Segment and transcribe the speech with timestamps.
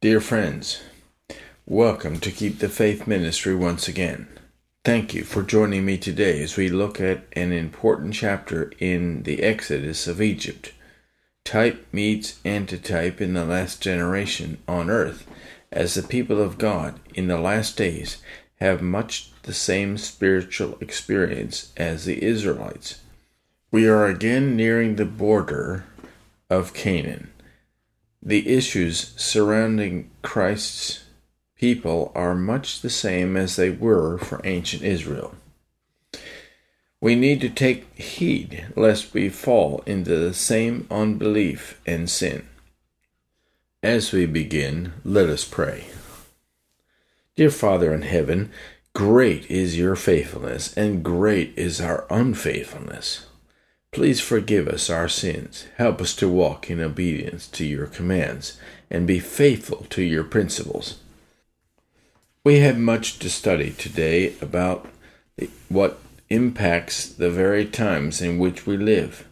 [0.00, 0.80] Dear friends,
[1.66, 4.28] welcome to Keep the Faith Ministry once again.
[4.84, 9.42] Thank you for joining me today as we look at an important chapter in the
[9.42, 10.72] Exodus of Egypt.
[11.44, 15.26] Type meets antitype in the last generation on earth,
[15.72, 18.18] as the people of God in the last days
[18.60, 23.00] have much the same spiritual experience as the Israelites.
[23.72, 25.86] We are again nearing the border
[26.48, 27.32] of Canaan
[28.22, 31.04] the issues surrounding Christ's
[31.56, 35.34] people are much the same as they were for ancient Israel.
[37.00, 42.48] We need to take heed lest we fall into the same unbelief and sin.
[43.82, 45.86] As we begin, let us pray.
[47.36, 48.50] Dear Father in heaven,
[48.94, 53.27] great is your faithfulness, and great is our unfaithfulness.
[53.90, 55.66] Please forgive us our sins.
[55.76, 58.58] Help us to walk in obedience to your commands
[58.90, 61.00] and be faithful to your principles.
[62.44, 64.86] We have much to study today about
[65.68, 65.98] what
[66.28, 69.26] impacts the very times in which we live.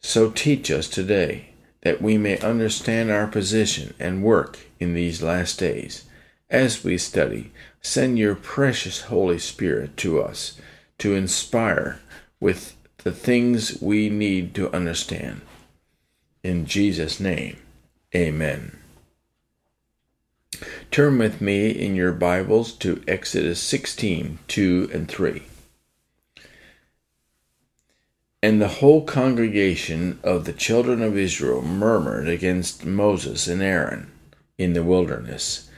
[0.00, 1.50] So teach us today
[1.82, 6.04] that we may understand our position and work in these last days.
[6.50, 10.58] As we study, send your precious Holy Spirit to us
[10.98, 12.00] to inspire
[12.40, 12.74] with
[13.04, 15.42] the things we need to understand.
[16.42, 17.58] In Jesus' name,
[18.14, 18.78] amen.
[20.90, 25.42] Turn with me in your Bibles to Exodus 16 2 and 3.
[28.42, 34.10] And the whole congregation of the children of Israel murmured against Moses and Aaron
[34.56, 35.68] in the wilderness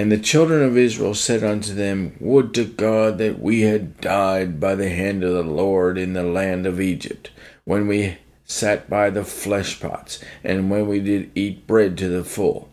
[0.00, 4.58] and the children of Israel said unto them, Would to God that we had died
[4.58, 7.30] by the hand of the Lord in the land of Egypt,
[7.66, 8.16] when we
[8.46, 12.70] sat by the flesh pots, and when we did eat bread to the full.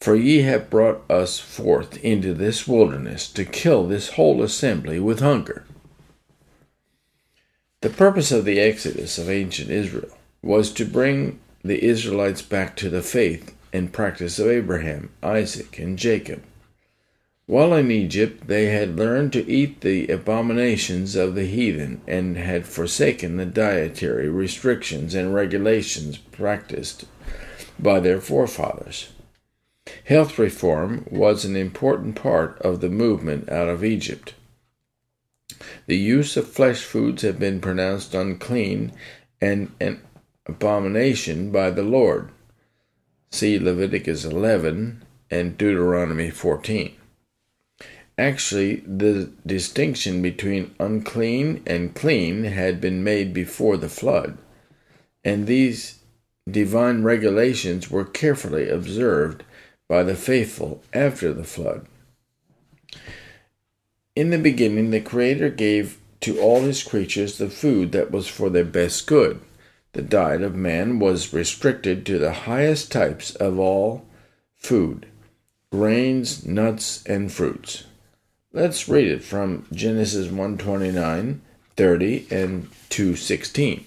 [0.00, 5.18] For ye have brought us forth into this wilderness to kill this whole assembly with
[5.18, 5.64] hunger.
[7.80, 12.88] The purpose of the exodus of ancient Israel was to bring the Israelites back to
[12.88, 16.44] the faith and practice of Abraham, Isaac, and Jacob
[17.46, 22.66] while in Egypt, they had learned to eat the abominations of the heathen and had
[22.66, 27.04] forsaken the dietary restrictions and regulations practiced
[27.78, 29.08] by their forefathers.
[30.04, 34.34] Health reform was an important part of the movement out of Egypt.
[35.86, 38.92] The use of flesh foods had been pronounced unclean
[39.40, 40.00] and an
[40.46, 42.30] abomination by the Lord.
[43.30, 46.96] See Leviticus 11 and Deuteronomy 14.
[48.22, 54.38] Actually, the distinction between unclean and clean had been made before the flood,
[55.24, 55.98] and these
[56.48, 59.42] divine regulations were carefully observed
[59.88, 61.84] by the faithful after the flood.
[64.14, 68.48] In the beginning, the Creator gave to all his creatures the food that was for
[68.48, 69.40] their best good.
[69.94, 74.06] The diet of man was restricted to the highest types of all
[74.54, 75.06] food
[75.72, 77.82] grains, nuts, and fruits.
[78.54, 81.40] Let's read it from Genesis 129,
[81.74, 83.86] 30, and 216.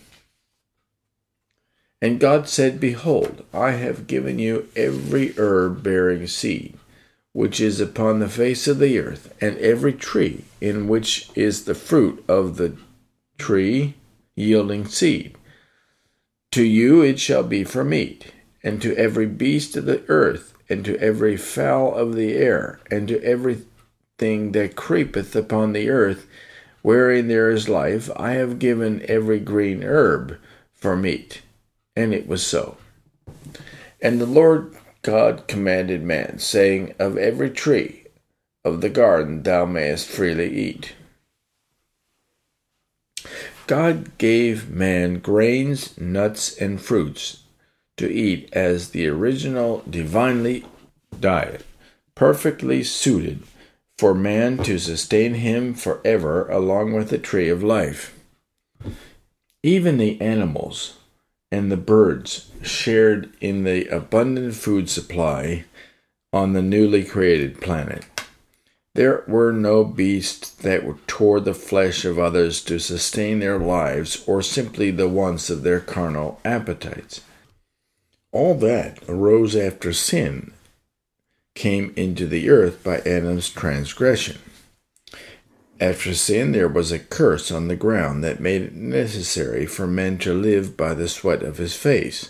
[2.01, 6.79] And God said, Behold, I have given you every herb bearing seed,
[7.31, 11.75] which is upon the face of the earth, and every tree in which is the
[11.75, 12.75] fruit of the
[13.37, 13.93] tree
[14.35, 15.37] yielding seed.
[16.53, 18.33] To you it shall be for meat,
[18.63, 23.07] and to every beast of the earth, and to every fowl of the air, and
[23.09, 23.59] to every
[24.17, 26.27] thing that creepeth upon the earth,
[26.81, 30.37] wherein there is life, I have given every green herb
[30.73, 31.41] for meat.
[31.95, 32.77] And it was so.
[34.01, 38.05] And the Lord God commanded man, saying, Of every tree
[38.63, 40.95] of the garden thou mayest freely eat.
[43.67, 47.43] God gave man grains, nuts, and fruits
[47.97, 50.65] to eat as the original divinely
[51.19, 51.65] diet,
[52.13, 53.43] perfectly suited
[53.97, 58.17] for man to sustain him forever along with the tree of life.
[59.63, 60.97] Even the animals
[61.51, 65.63] and the birds shared in the abundant food supply
[66.33, 68.05] on the newly created planet.
[68.95, 74.41] There were no beasts that tore the flesh of others to sustain their lives or
[74.41, 77.21] simply the wants of their carnal appetites.
[78.31, 80.53] All that arose after sin
[81.55, 84.37] came into the earth by Adam's transgression.
[85.79, 90.17] After sin, there was a curse on the ground that made it necessary for men
[90.19, 92.29] to live by the sweat of his face,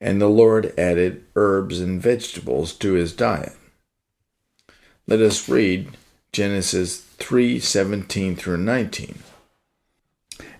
[0.00, 3.52] and the Lord added herbs and vegetables to his diet.
[5.06, 5.96] Let us read
[6.32, 9.18] Genesis 3:17 through 19.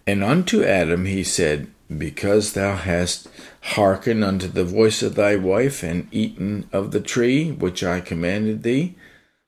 [0.07, 3.29] And unto Adam he said, Because thou hast
[3.63, 8.63] hearkened unto the voice of thy wife, and eaten of the tree which I commanded
[8.63, 8.97] thee,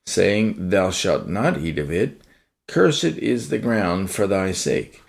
[0.07, 2.21] saying, Thou shalt not eat of it,
[2.67, 5.03] Cursed is the ground for thy sake.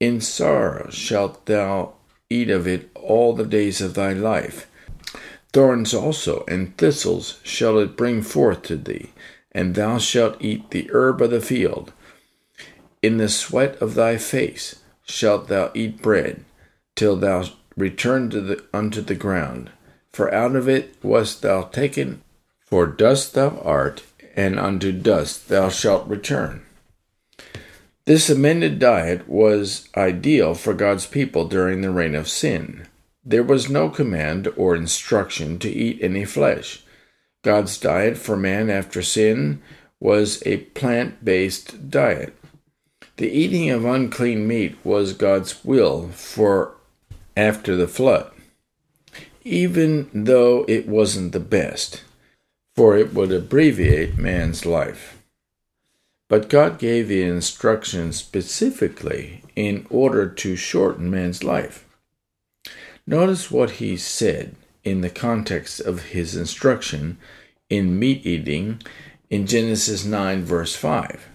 [0.00, 1.94] In sorrow shalt thou
[2.30, 4.70] eat of it all the days of thy life.
[5.52, 9.10] Thorns also and thistles shall it bring forth to thee,
[9.50, 11.92] and thou shalt eat the herb of the field.
[13.02, 16.44] In the sweat of thy face shalt thou eat bread,
[16.94, 17.44] till thou
[17.78, 19.70] return the, unto the ground.
[20.10, 22.22] For out of it wast thou taken,
[22.60, 24.02] for dust thou art,
[24.34, 26.62] and unto dust thou shalt return.
[28.04, 32.86] This amended diet was ideal for God's people during the reign of sin.
[33.24, 36.82] There was no command or instruction to eat any flesh.
[37.42, 39.60] God's diet for man after sin
[40.00, 42.34] was a plant based diet.
[43.18, 46.77] The eating of unclean meat was God's will for
[47.38, 48.28] after the flood,
[49.44, 52.02] even though it wasn't the best,
[52.74, 55.22] for it would abbreviate man's life.
[56.28, 61.86] But God gave the instructions specifically in order to shorten man's life.
[63.06, 67.18] Notice what he said in the context of his instruction
[67.70, 68.82] in meat eating
[69.30, 71.28] in Genesis 9, verse 5.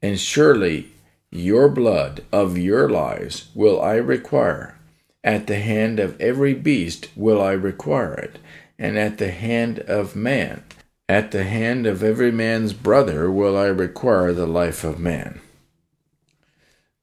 [0.00, 0.92] And surely
[1.30, 4.78] your blood of your lives will I require.
[5.24, 8.38] At the hand of every beast will I require it,
[8.78, 10.62] and at the hand of man
[11.08, 15.40] at the hand of every man's brother will I require the life of man.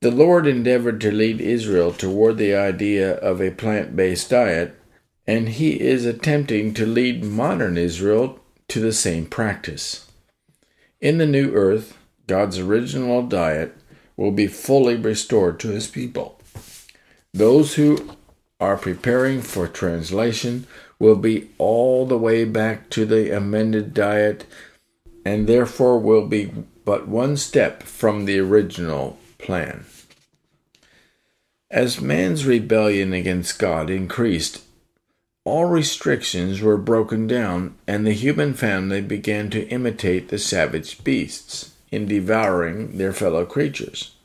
[0.01, 4.75] The Lord endeavored to lead Israel toward the idea of a plant based diet,
[5.25, 10.11] and he is attempting to lead modern Israel to the same practice.
[11.01, 13.75] In the new earth, God's original diet
[14.17, 16.39] will be fully restored to his people.
[17.33, 18.11] Those who
[18.59, 20.67] are preparing for translation
[20.99, 24.45] will be all the way back to the amended diet
[25.25, 26.51] and therefore will be
[26.85, 29.85] but one step from the original plan.
[31.69, 34.61] As man's rebellion against God increased,
[35.43, 41.74] all restrictions were broken down, and the human family began to imitate the savage beasts
[41.91, 44.15] in devouring their fellow creatures.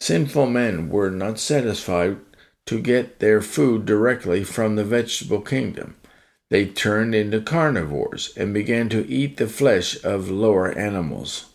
[0.00, 2.18] Sinful men were not satisfied
[2.66, 5.96] to get their food directly from the vegetable kingdom.
[6.50, 11.46] They turned into carnivores and began to eat the flesh of lower animals.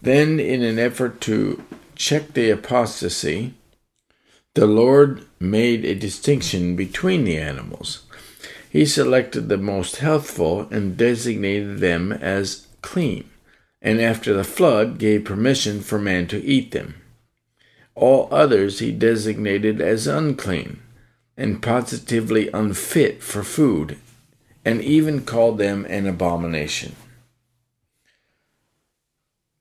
[0.00, 1.62] Then, in an effort to
[1.94, 3.54] check the apostasy,
[4.54, 8.02] the Lord made a distinction between the animals.
[8.70, 13.28] He selected the most healthful and designated them as clean,
[13.80, 16.94] and after the flood gave permission for man to eat them.
[17.94, 20.80] All others he designated as unclean
[21.36, 23.96] and positively unfit for food,
[24.64, 26.96] and even called them an abomination.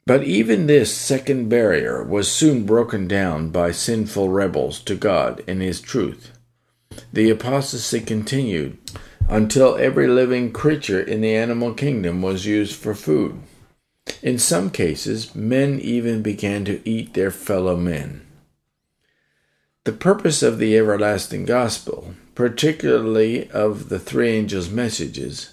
[0.08, 5.62] But even this second barrier was soon broken down by sinful rebels to God and
[5.62, 6.32] His truth.
[7.12, 8.78] The apostasy continued
[9.28, 13.40] until every living creature in the animal kingdom was used for food.
[14.22, 18.28] In some cases, men even began to eat their fellow men.
[19.88, 25.52] The purpose of the everlasting gospel, particularly of the three angels' messages,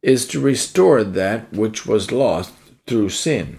[0.00, 2.52] is to restore that which was lost
[2.86, 3.58] through sin,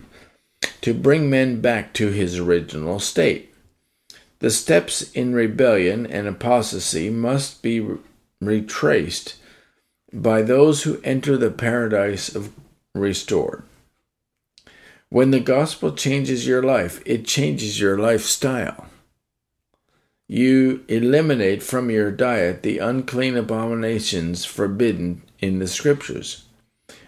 [0.80, 3.54] to bring men back to his original state.
[4.40, 7.86] The steps in rebellion and apostasy must be
[8.40, 9.36] retraced
[10.14, 12.54] by those who enter the paradise of
[12.94, 13.65] restored.
[15.16, 18.88] When the gospel changes your life, it changes your lifestyle.
[20.28, 26.44] You eliminate from your diet the unclean abominations forbidden in the Scriptures.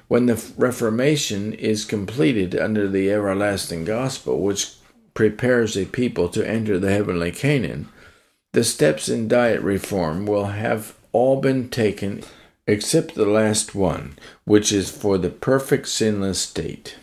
[0.08, 4.76] When the Reformation is completed under the everlasting gospel, which
[5.14, 7.90] prepares a people to enter the heavenly Canaan,
[8.54, 12.24] The steps in diet reform will have all been taken
[12.68, 16.96] except the last one, which is for the perfect sinless state.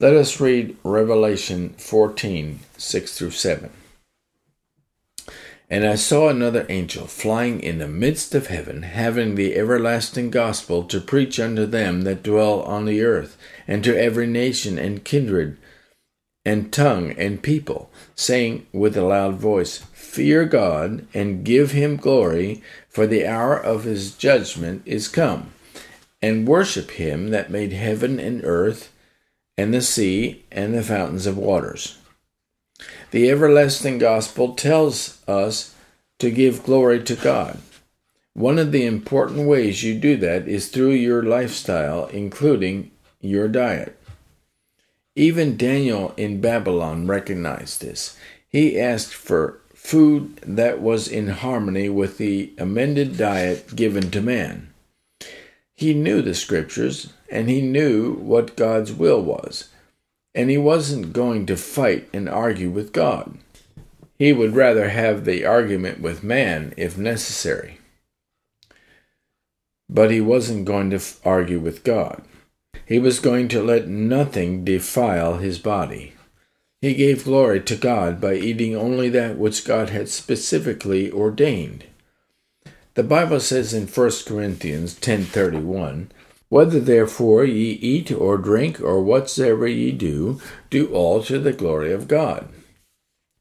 [0.00, 3.70] Let us read Revelation 14 6 through 7.
[5.68, 10.84] And I saw another angel flying in the midst of heaven, having the everlasting gospel
[10.84, 13.36] to preach unto them that dwell on the earth,
[13.66, 15.56] and to every nation and kindred,
[16.44, 22.62] and tongue and people, saying with a loud voice, Fear God, and give him glory,
[22.88, 25.50] for the hour of his judgment is come,
[26.22, 28.92] and worship him that made heaven and earth,
[29.58, 31.98] and the sea, and the fountains of waters.
[33.10, 35.74] The everlasting gospel tells us
[36.20, 37.58] to give glory to God.
[38.34, 43.98] One of the important ways you do that is through your lifestyle, including your diet.
[45.16, 48.16] Even Daniel in Babylon recognized this.
[48.48, 54.72] He asked for food that was in harmony with the amended diet given to man.
[55.74, 59.68] He knew the scriptures and he knew what God's will was,
[60.34, 63.38] and he wasn't going to fight and argue with God.
[64.18, 67.78] He would rather have the argument with man if necessary.
[69.88, 72.22] But he wasn't going to argue with God.
[72.84, 76.14] He was going to let nothing defile his body.
[76.80, 81.84] He gave glory to God by eating only that which God had specifically ordained.
[82.94, 86.08] The Bible says in 1 Corinthians 10:31,
[86.48, 90.40] "Whether therefore ye eat or drink or whatsoever ye do,
[90.70, 92.48] do all to the glory of God."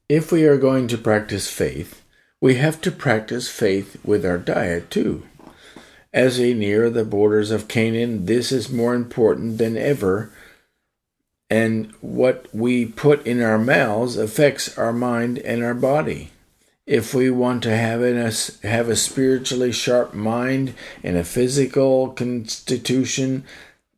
[0.09, 2.01] If we are going to practice faith,
[2.41, 5.23] we have to practice faith with our diet too.
[6.13, 10.31] As we near the borders of Canaan, this is more important than ever
[11.49, 16.31] and what we put in our mouths affects our mind and our body.
[16.87, 18.31] If we want to have, a,
[18.65, 23.43] have a spiritually sharp mind and a physical constitution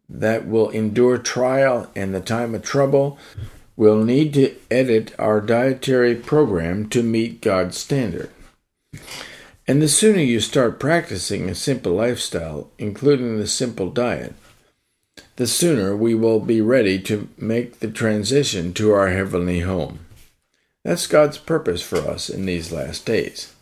[0.10, 3.19] that will endure trial and the time of trouble,
[3.75, 8.31] we'll need to edit our dietary program to meet God's standard.
[9.67, 14.34] And the sooner you start practicing a simple lifestyle, including the simple diet,
[15.36, 20.00] the sooner we will be ready to make the transition to our heavenly home.
[20.83, 23.53] That's God's purpose for us in these last days.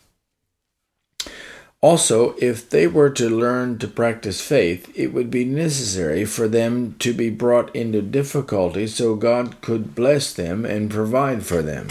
[1.79, 6.95] Also, if they were to learn to practice faith, it would be necessary for them
[6.99, 11.89] to be brought into difficulty so God could bless them and provide for them,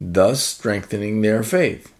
[0.00, 1.92] thus strengthening their faith.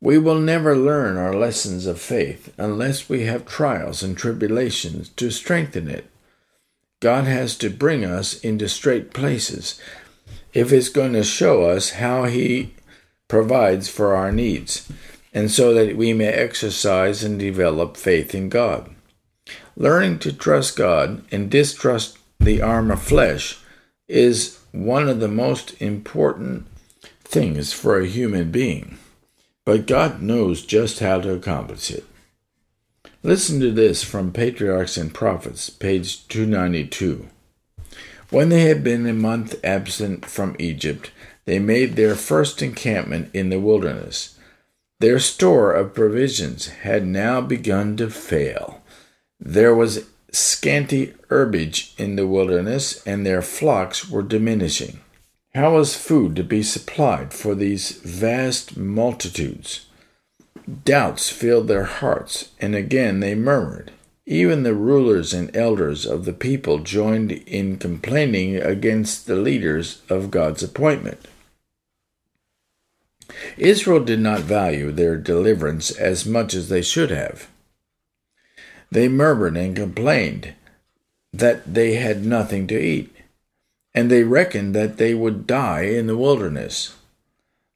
[0.00, 5.30] We will never learn our lessons of faith unless we have trials and tribulations to
[5.30, 6.06] strengthen it.
[7.00, 9.80] God has to bring us into strait places
[10.56, 12.74] if it's going to show us how He
[13.28, 14.90] provides for our needs,
[15.32, 18.90] and so that we may exercise and develop faith in God.
[19.76, 23.58] Learning to trust God and distrust the arm of flesh
[24.08, 26.66] is one of the most important
[27.22, 28.98] things for a human being
[29.66, 32.04] but God knows just how to accomplish it.
[33.22, 37.26] Listen to this from Patriarchs and Prophets, page 292.
[38.30, 41.12] When they had been a month absent from Egypt,
[41.44, 44.36] they made their first encampment in the wilderness.
[44.98, 48.82] Their store of provisions had now begun to fail.
[49.38, 55.00] There was scanty herbage in the wilderness, and their flocks were diminishing.
[55.54, 59.86] How was food to be supplied for these vast multitudes?
[60.84, 63.92] Doubts filled their hearts, and again they murmured.
[64.26, 70.30] Even the rulers and elders of the people joined in complaining against the leaders of
[70.32, 71.28] God's appointment.
[73.56, 77.48] Israel did not value their deliverance as much as they should have.
[78.90, 80.54] They murmured and complained
[81.32, 83.16] that they had nothing to eat
[83.96, 86.94] and they reckoned that they would die in the wilderness.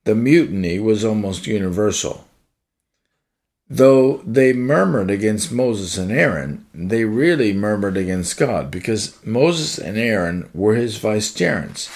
[0.04, 2.26] The mutiny was almost universal.
[3.73, 9.97] Though they murmured against Moses and Aaron, they really murmured against God because Moses and
[9.97, 11.89] Aaron were his vicegerents.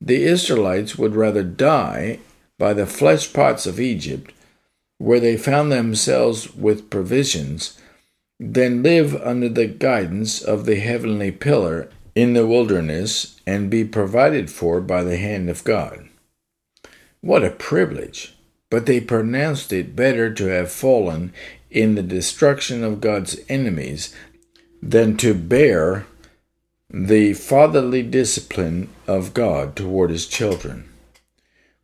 [0.00, 2.18] The Israelites would rather die
[2.58, 4.32] by the flesh pots of Egypt,
[4.98, 7.78] where they found themselves with provisions,
[8.40, 14.50] than live under the guidance of the heavenly pillar in the wilderness and be provided
[14.50, 16.08] for by the hand of God.
[17.20, 18.33] What a privilege!
[18.74, 21.32] But they pronounced it better to have fallen
[21.70, 24.12] in the destruction of God's enemies
[24.82, 26.06] than to bear
[26.90, 30.88] the fatherly discipline of God toward his children.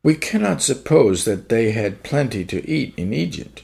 [0.03, 3.63] We cannot suppose that they had plenty to eat in Egypt,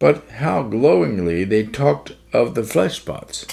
[0.00, 3.46] but how glowingly they talked of the flesh pots.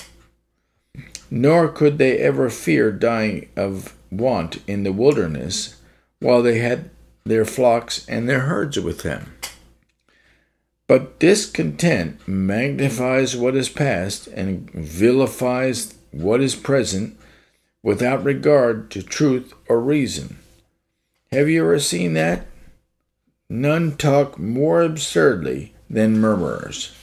[1.30, 5.76] Nor could they ever fear dying of want in the wilderness
[6.20, 6.90] while they had
[7.24, 9.34] their flocks and their herds with them.
[10.88, 17.18] But discontent magnifies what is past and vilifies what is present
[17.82, 20.38] without regard to truth or reason.
[21.32, 22.46] Have you ever seen that?
[23.50, 26.94] None talk more absurdly than murmurers.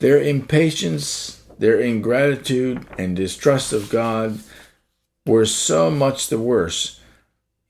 [0.00, 4.40] Their impatience, their ingratitude, and distrust of God
[5.26, 7.00] were so much the worse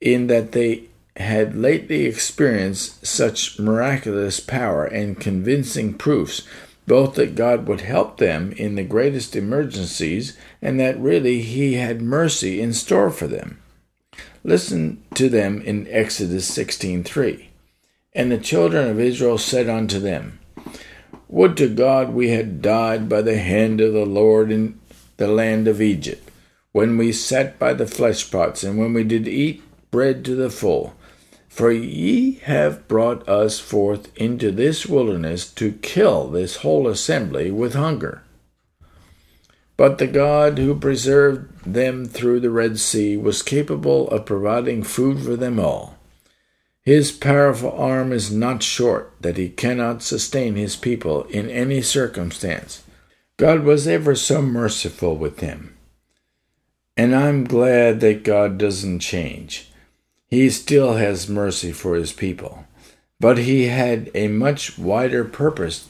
[0.01, 0.88] in that they
[1.19, 6.43] had lately experienced such miraculous power and convincing proofs,
[6.87, 12.01] both that God would help them in the greatest emergencies and that really He had
[12.01, 13.61] mercy in store for them.
[14.43, 17.49] Listen to them in Exodus 16:3.
[18.15, 20.39] And the children of Israel said unto them,
[21.27, 24.79] Would to God we had died by the hand of the Lord in
[25.17, 26.31] the land of Egypt,
[26.71, 29.61] when we sat by the flesh pots, and when we did eat
[29.91, 30.95] bread to the full.
[31.59, 37.73] For ye have brought us forth into this wilderness to kill this whole assembly with
[37.73, 38.23] hunger.
[39.75, 45.19] But the God who preserved them through the Red Sea was capable of providing food
[45.19, 45.97] for them all.
[46.81, 52.83] His powerful arm is not short that he cannot sustain his people in any circumstance.
[53.35, 55.75] God was ever so merciful with them.
[56.95, 59.68] And I'm glad that God doesn't change.
[60.29, 62.65] He still has mercy for his people,
[63.19, 65.87] but he had a much wider purpose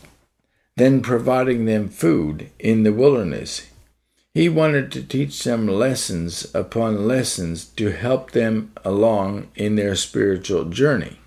[0.77, 3.67] than providing them food in the wilderness.
[4.34, 10.65] He wanted to teach them lessons upon lessons to help them along in their spiritual
[10.65, 11.19] journey.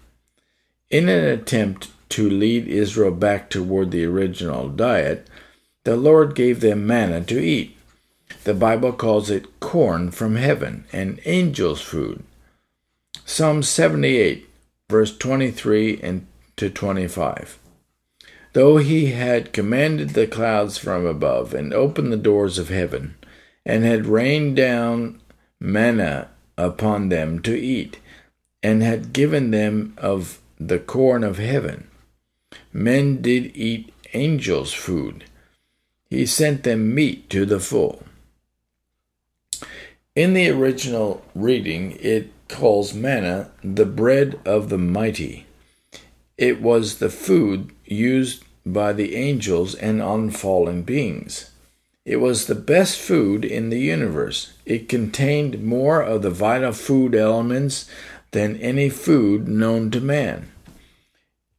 [0.89, 5.29] In an attempt to lead Israel back toward the original diet,
[5.85, 7.77] the Lord gave them manna to eat.
[8.45, 12.23] The Bible calls it corn from heaven and angels' food.
[13.25, 14.49] Psalm 78,
[14.91, 17.59] verse 23 and to 25.
[18.53, 23.15] Though he had commanded the clouds from above, and opened the doors of heaven,
[23.65, 25.21] and had rained down
[25.59, 27.99] manna upon them to eat,
[28.63, 31.89] and had given them of the corn of heaven,
[32.73, 35.25] men did eat angels' food.
[36.11, 38.05] He sent them meat to the full.
[40.15, 45.47] In the original reading, it calls manna the bread of the mighty.
[46.39, 51.51] It was the food used by the angels and unfallen beings.
[52.05, 54.53] It was the best food in the universe.
[54.67, 57.89] It contained more of the vital food elements
[58.33, 60.49] than any food known to man.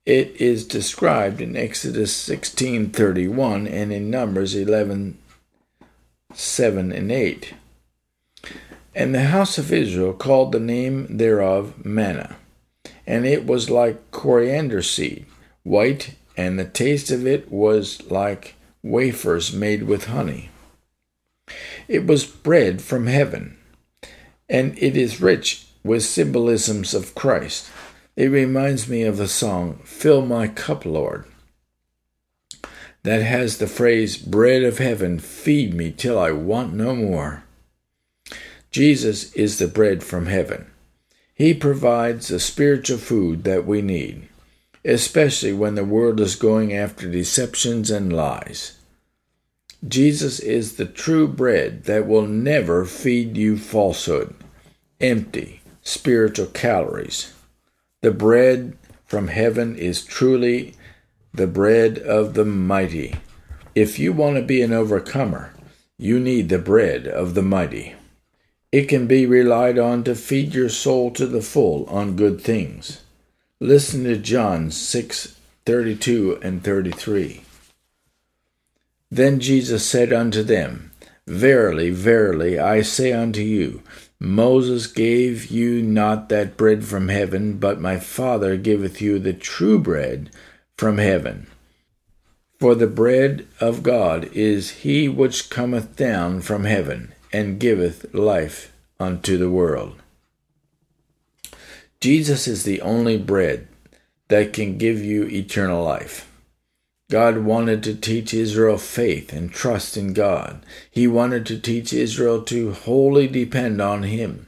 [0.06, 7.54] It is described in Exodus 16:31 and in Numbers 11:7 and 8.
[8.96, 12.36] And the house of Israel called the name thereof manna,
[13.08, 15.26] and it was like coriander seed,
[15.64, 20.50] white, and the taste of it was like wafers made with honey.
[21.88, 23.58] It was bread from heaven,
[24.48, 27.70] and it is rich with symbolisms of Christ.
[28.16, 31.26] It reminds me of the song, Fill My Cup, Lord,
[33.02, 37.44] that has the phrase, Bread of heaven, feed me till I want no more.
[38.74, 40.66] Jesus is the bread from heaven.
[41.36, 44.28] He provides the spiritual food that we need,
[44.84, 48.80] especially when the world is going after deceptions and lies.
[49.88, 54.34] Jesus is the true bread that will never feed you falsehood,
[55.00, 57.32] empty spiritual calories.
[58.02, 60.74] The bread from heaven is truly
[61.32, 63.18] the bread of the mighty.
[63.76, 65.54] If you want to be an overcomer,
[66.00, 67.94] you need the bread of the mighty.
[68.74, 73.04] It can be relied on to feed your soul to the full on good things.
[73.60, 77.44] Listen to John 6 32 and 33.
[79.12, 80.92] Then Jesus said unto them,
[81.28, 83.84] Verily, verily, I say unto you,
[84.20, 89.78] Moses gave you not that bread from heaven, but my Father giveth you the true
[89.78, 90.32] bread
[90.80, 91.46] from heaven.
[92.60, 98.72] For the bread of God is he which cometh down from heaven and giveth life
[99.00, 99.96] unto the world.
[102.00, 103.68] Jesus is the only bread
[104.30, 106.30] that can give you eternal life.
[107.10, 110.66] God wanted to teach Israel faith and trust in God.
[110.90, 114.48] He wanted to teach Israel to wholly depend on Him.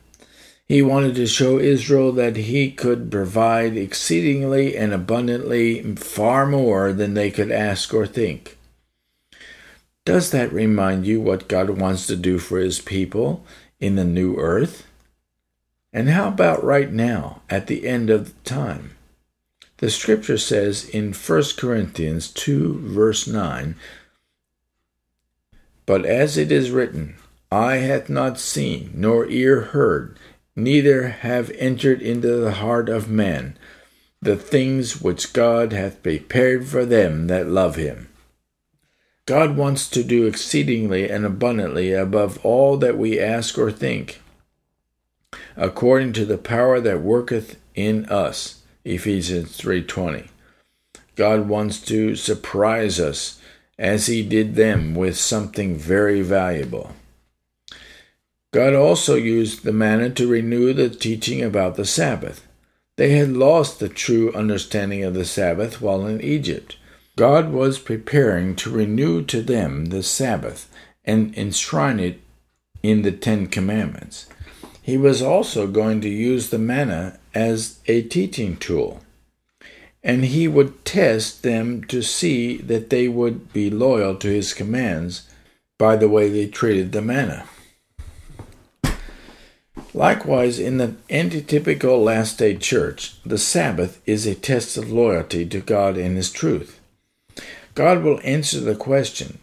[0.68, 7.14] He wanted to show Israel that he could provide exceedingly and abundantly far more than
[7.14, 8.58] they could ask or think.
[10.06, 13.44] Does that remind you what God wants to do for his people
[13.80, 14.86] in the new earth?
[15.92, 18.96] And how about right now, at the end of time?
[19.78, 23.76] The scripture says in 1 Corinthians 2, verse 9,
[25.88, 27.16] But as it is written,
[27.52, 30.20] Eye hath not seen, nor ear heard,
[30.56, 33.58] neither have entered into the heart of man
[34.22, 38.10] the things which God hath prepared for them that love him.
[39.26, 44.22] God wants to do exceedingly and abundantly above all that we ask or think,
[45.58, 48.62] according to the power that worketh in us.
[48.84, 50.30] Ephesians 3:20.
[51.16, 53.40] God wants to surprise us
[53.80, 56.96] as he did them with something very valuable.
[58.54, 62.46] God also used the manna to renew the teaching about the Sabbath.
[62.96, 66.78] They had lost the true understanding of the Sabbath while in Egypt.
[67.16, 70.70] God was preparing to renew to them the Sabbath
[71.06, 72.20] and enshrine it
[72.84, 74.28] in the Ten Commandments.
[74.82, 79.02] He was also going to use the manna as a teaching tool,
[80.04, 85.28] and he would test them to see that they would be loyal to his commands
[85.78, 87.46] by the way they treated the manna.
[89.94, 95.62] Likewise, in the antitypical last day church, the Sabbath is a test of loyalty to
[95.62, 96.82] God and His truth.
[97.76, 99.40] God will answer the question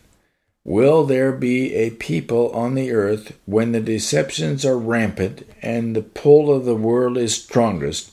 [0.64, 6.02] Will there be a people on the earth when the deceptions are rampant and the
[6.02, 8.12] pull of the world is strongest,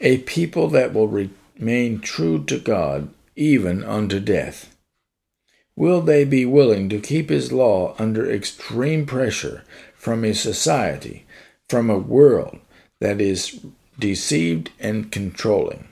[0.00, 4.76] a people that will remain true to God even unto death?
[5.74, 11.24] Will they be willing to keep His law under extreme pressure from a society,
[11.68, 12.58] from a world
[13.00, 13.64] that is
[13.98, 15.89] deceived and controlling?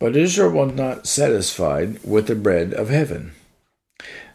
[0.00, 3.32] But Israel was not satisfied with the bread of heaven.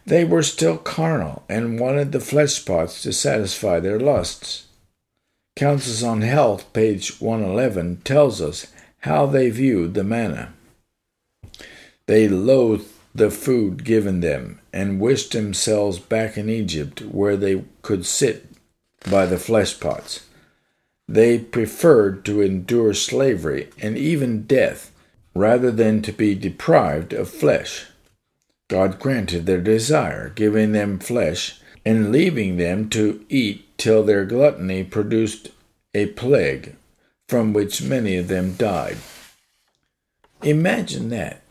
[0.06, 4.68] They were still carnal and wanted the flesh pots to satisfy their lusts.
[5.56, 8.68] Counsels on Health, page 111, tells us
[9.00, 10.54] how they viewed the manna.
[12.06, 18.06] They loathed the food given them and wished themselves back in Egypt where they could
[18.06, 18.46] sit
[19.10, 20.28] by the flesh pots.
[21.08, 24.92] They preferred to endure slavery and even death
[25.36, 27.88] rather than to be deprived of flesh.
[28.70, 34.84] God granted their desire, giving them flesh and leaving them to eat till their gluttony
[34.84, 35.50] produced
[35.94, 36.76] a plague,
[37.28, 38.98] from which many of them died.
[40.42, 41.42] Imagine that.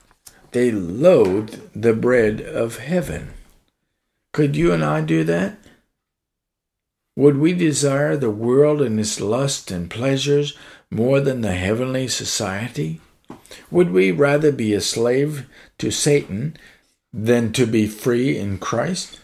[0.51, 3.31] They loathed the bread of heaven.
[4.33, 5.59] Could you and I do that?
[7.16, 10.57] Would we desire the world and its lust and pleasures
[10.90, 13.01] more than the heavenly society?
[13.74, 15.46] Would we rather be a slave
[15.78, 16.56] to Satan
[17.12, 19.18] than to be free in Christ?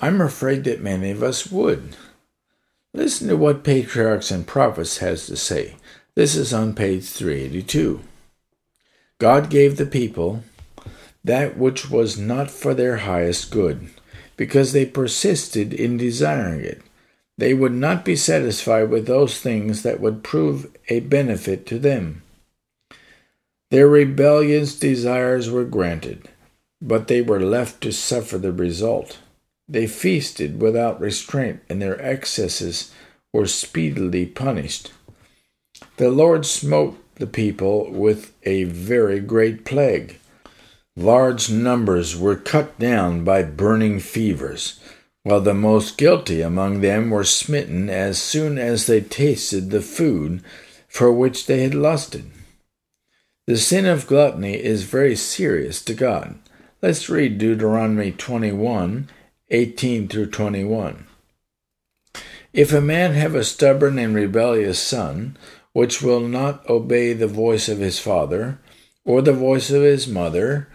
[0.00, 1.94] I'm afraid that many of us would.
[2.92, 5.76] Listen to what Patriarchs and Prophets has to say.
[6.16, 8.00] This is on page 382.
[9.18, 10.42] God gave the people
[11.22, 13.90] that which was not for their highest good,
[14.36, 16.82] because they persisted in desiring it.
[17.38, 22.22] They would not be satisfied with those things that would prove a benefit to them.
[23.72, 26.28] Their rebellious desires were granted,
[26.82, 29.16] but they were left to suffer the result.
[29.66, 32.92] They feasted without restraint, and their excesses
[33.32, 34.92] were speedily punished.
[35.96, 40.18] The Lord smote the people with a very great plague.
[40.94, 44.80] Large numbers were cut down by burning fevers,
[45.22, 50.42] while the most guilty among them were smitten as soon as they tasted the food
[50.88, 52.30] for which they had lusted.
[53.44, 56.38] The sin of gluttony is very serious to God.
[56.80, 59.08] Let's read Deuteronomy 21
[59.50, 61.06] 18 through 21.
[62.52, 65.36] If a man have a stubborn and rebellious son,
[65.72, 68.60] which will not obey the voice of his father,
[69.04, 70.68] or the voice of his mother,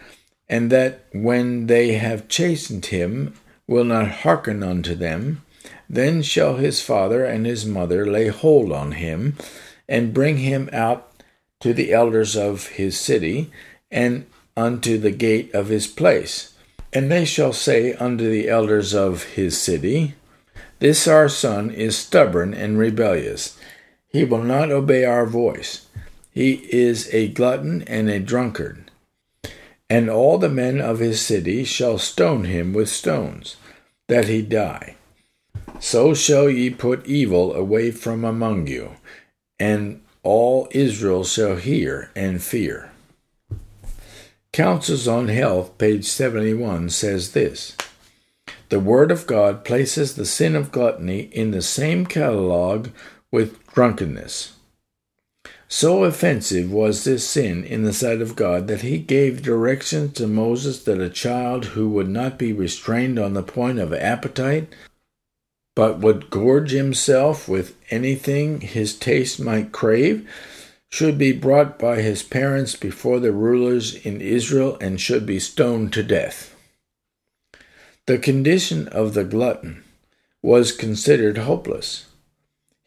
[0.49, 3.33] and that when they have chastened him
[3.65, 5.41] will not hearken unto them,
[5.89, 9.37] then shall his father and his mother lay hold on him,
[9.87, 11.16] and bring him out
[11.59, 13.51] to the elders of his city,
[13.89, 16.53] and unto the gate of his place.
[16.93, 20.15] And they shall say unto the elders of his city,
[20.79, 23.57] This our son is stubborn and rebellious.
[24.07, 25.87] He will not obey our voice.
[26.31, 28.89] He is a glutton and a drunkard.
[29.89, 33.57] And all the men of his city shall stone him with stones,
[34.07, 34.95] that he die.
[35.79, 38.91] So shall ye put evil away from among you,
[39.59, 42.91] and all Israel shall hear and fear.
[44.51, 47.77] Counsels on Health, page 71, says this
[48.67, 52.89] The Word of God places the sin of gluttony in the same catalogue
[53.31, 54.57] with drunkenness.
[55.69, 60.27] So offensive was this sin in the sight of God that he gave directions to
[60.27, 64.75] Moses that a child who would not be restrained on the point of appetite,
[65.77, 70.27] but would gorge himself with anything his taste might crave,
[70.89, 75.93] should be brought by his parents before the rulers in Israel and should be stoned
[75.93, 76.55] to death.
[78.07, 79.83] The condition of the glutton
[80.41, 82.07] was considered hopeless.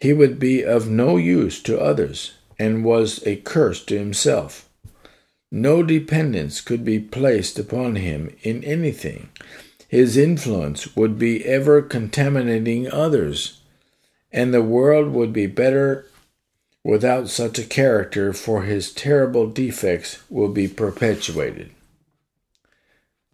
[0.01, 4.69] He would be of no use to others and was a curse to himself.
[5.53, 9.29] No dependence could be placed upon him in anything.
[9.91, 13.61] His influence would be ever contaminating others,
[14.31, 16.07] and the world would be better
[16.85, 21.73] without such a character, for his terrible defects will be perpetuated.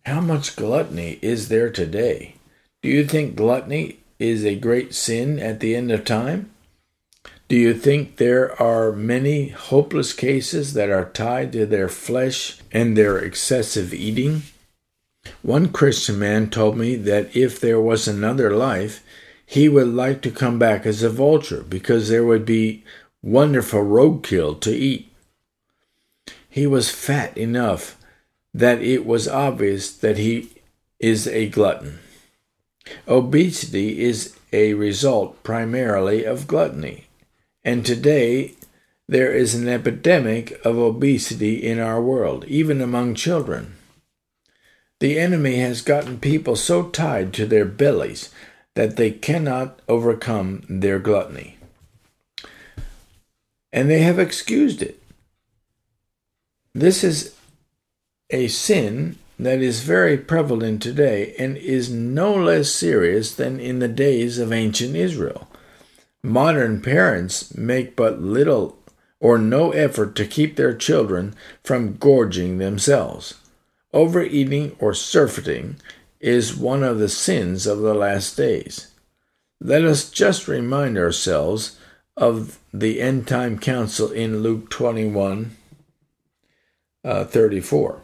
[0.07, 2.37] How much gluttony is there today?
[2.81, 6.49] Do you think gluttony is a great sin at the end of time?
[7.49, 12.97] Do you think there are many hopeless cases that are tied to their flesh and
[12.97, 14.45] their excessive eating?
[15.43, 19.03] One Christian man told me that if there was another life,
[19.45, 22.85] he would like to come back as a vulture because there would be
[23.23, 25.13] wonderful roadkill to eat.
[26.49, 27.97] He was fat enough
[28.53, 30.51] that it was obvious that he
[30.99, 31.99] is a glutton.
[33.07, 37.07] Obesity is a result primarily of gluttony.
[37.65, 38.55] And today,
[39.09, 43.76] there is an epidemic of obesity in our world, even among children.
[44.99, 48.31] The enemy has gotten people so tied to their bellies
[48.75, 51.59] that they cannot overcome their gluttony.
[53.73, 55.03] And they have excused it.
[56.75, 57.35] This is
[58.31, 63.89] a sin that is very prevalent today and is no less serious than in the
[63.89, 65.49] days of ancient Israel.
[66.23, 68.79] Modern parents make but little
[69.21, 73.35] or no effort to keep their children from gorging themselves.
[73.93, 75.77] Overeating or surfeiting
[76.21, 78.93] is one of the sins of the last days.
[79.61, 81.79] Let us just remind ourselves
[82.17, 85.57] of the end time counsel in Luke 21
[87.05, 88.03] uh, 34.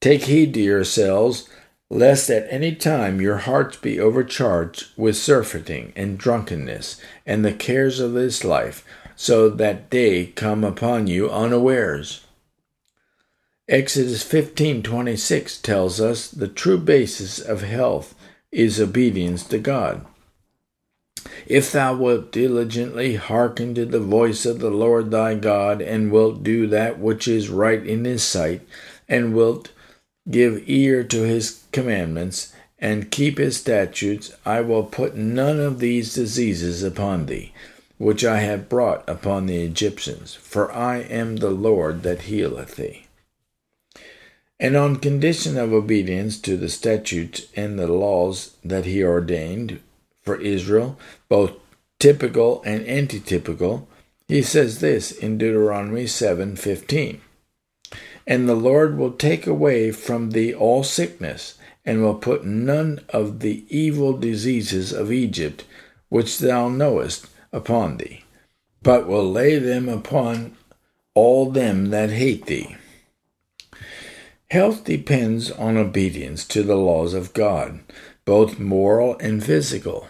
[0.00, 1.48] Take heed to yourselves
[1.88, 8.00] lest at any time your hearts be overcharged with surfeiting and drunkenness and the cares
[8.00, 12.25] of this life, so that day come upon you unawares.
[13.68, 18.14] Exodus 15:26 tells us the true basis of health
[18.52, 20.06] is obedience to God.
[21.48, 26.44] If thou wilt diligently hearken to the voice of the Lord thy God, and wilt
[26.44, 28.60] do that which is right in his sight,
[29.08, 29.72] and wilt
[30.30, 36.14] give ear to his commandments, and keep his statutes, I will put none of these
[36.14, 37.52] diseases upon thee,
[37.98, 43.05] which I have brought upon the Egyptians, for I am the Lord that healeth thee.
[44.58, 49.80] And on condition of obedience to the statutes and the laws that he ordained
[50.22, 51.52] for Israel, both
[51.98, 53.86] typical and antitypical,
[54.28, 57.20] he says this in Deuteronomy 7:15
[58.26, 63.38] and the Lord will take away from thee all sickness, and will put none of
[63.38, 65.64] the evil diseases of Egypt,
[66.08, 68.24] which thou knowest, upon thee,
[68.82, 70.56] but will lay them upon
[71.14, 72.76] all them that hate thee.
[74.50, 77.80] Health depends on obedience to the laws of God,
[78.24, 80.06] both moral and physical.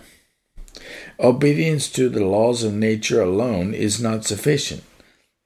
[1.18, 4.82] Obedience to the laws of nature alone is not sufficient,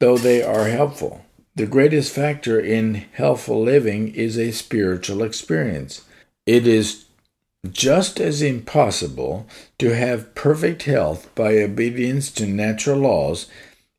[0.00, 1.24] though they are helpful.
[1.54, 6.04] The greatest factor in healthful living is a spiritual experience.
[6.44, 7.04] It is
[7.70, 9.46] just as impossible
[9.78, 13.46] to have perfect health by obedience to natural laws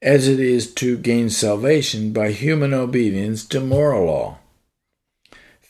[0.01, 4.37] as it is to gain salvation by human obedience to moral law.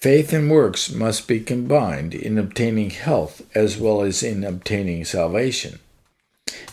[0.02, 5.78] Faith and works must be combined in obtaining health as well as in obtaining salvation.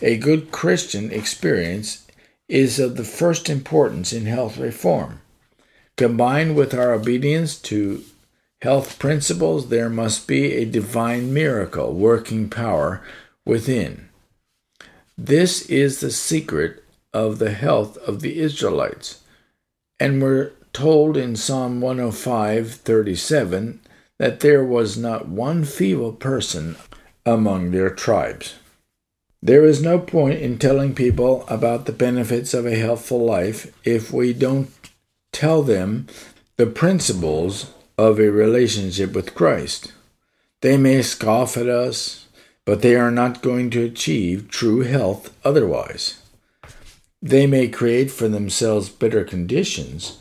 [0.00, 2.06] A good Christian experience
[2.48, 5.20] is of the first importance in health reform.
[5.98, 8.02] Combined with our obedience to
[8.62, 13.02] health principles, there must be a divine miracle working power
[13.44, 14.08] within.
[15.18, 19.20] This is the secret of the health of the Israelites.
[20.00, 23.80] And we're told in Psalm 105 37
[24.20, 26.76] that there was not one feeble person
[27.26, 28.54] among their tribes.
[29.42, 34.12] There is no point in telling people about the benefits of a healthful life if
[34.12, 34.70] we don't
[35.32, 36.06] tell them
[36.56, 39.92] the principles of a relationship with Christ.
[40.60, 42.28] They may scoff at us,
[42.64, 46.22] but they are not going to achieve true health otherwise.
[47.20, 50.18] They may create for themselves better conditions,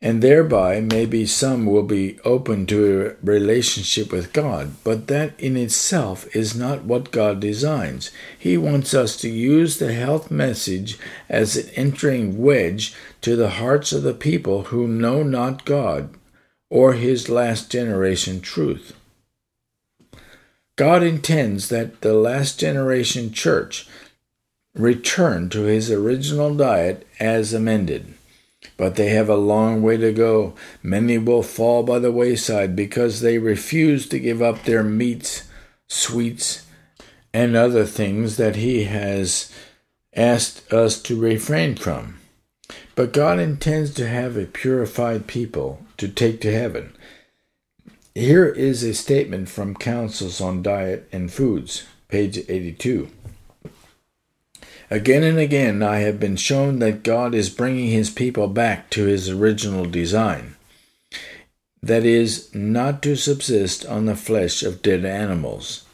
[0.00, 5.56] and thereby maybe some will be open to a relationship with God, but that in
[5.56, 8.12] itself is not what God designs.
[8.38, 13.92] He wants us to use the health message as an entering wedge to the hearts
[13.92, 16.14] of the people who know not God
[16.70, 18.94] or His last generation truth.
[20.76, 23.88] God intends that the last generation church
[24.76, 28.14] return to His original diet as amended.
[28.78, 30.54] But they have a long way to go.
[30.82, 35.42] Many will fall by the wayside because they refuse to give up their meats,
[35.88, 36.64] sweets,
[37.34, 39.52] and other things that He has
[40.14, 42.18] asked us to refrain from.
[42.94, 46.94] But God intends to have a purified people to take to heaven.
[48.14, 53.08] Here is a statement from Counsels on Diet and Foods, page 82.
[54.90, 59.04] Again and again, I have been shown that God is bringing his people back to
[59.04, 60.56] his original design.
[61.82, 65.84] That is, not to subsist on the flesh of dead animals.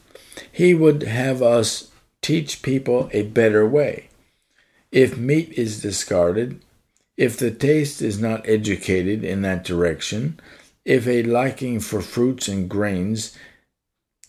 [0.51, 1.91] He would have us
[2.23, 4.09] teach people a better way.
[4.93, 6.61] If meat is discarded,
[7.17, 10.39] if the taste is not educated in that direction,
[10.85, 13.37] if a liking for fruits and grains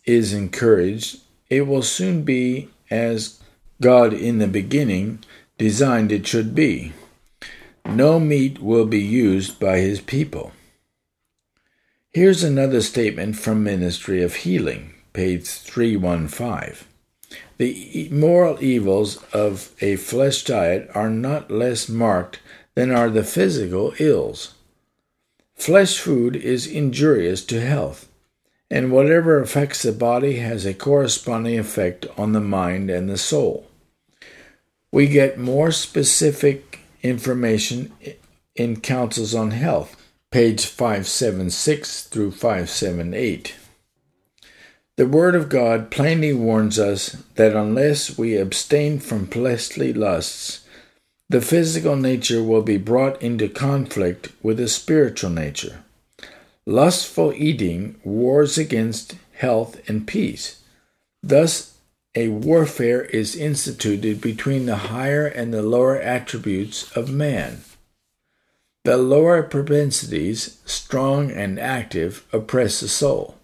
[0.06, 3.40] is encouraged, it will soon be as
[3.82, 5.20] God in the beginning
[5.58, 6.94] designed it should be.
[7.86, 10.54] No meat will be used by his people.
[12.12, 16.88] Here's another statement from Ministry of Healing, page 315.
[17.58, 22.40] The moral evils of a flesh diet are not less marked
[22.76, 24.56] than are the physical ills.
[25.56, 28.10] Flesh food is injurious to health,
[28.70, 33.65] and whatever affects the body has a corresponding effect on the mind and the soul.
[34.96, 37.92] We get more specific information
[38.56, 43.56] in Counsels on Health, page 576 through 578.
[44.96, 50.66] The Word of God plainly warns us that unless we abstain from fleshly lusts,
[51.28, 55.84] the physical nature will be brought into conflict with the spiritual nature.
[56.66, 60.62] Lustful eating wars against health and peace.
[61.22, 61.75] Thus,
[62.16, 67.62] a warfare is instituted between the higher and the lower attributes of man.
[68.86, 73.38] The lower propensities, strong and active, oppress the soul.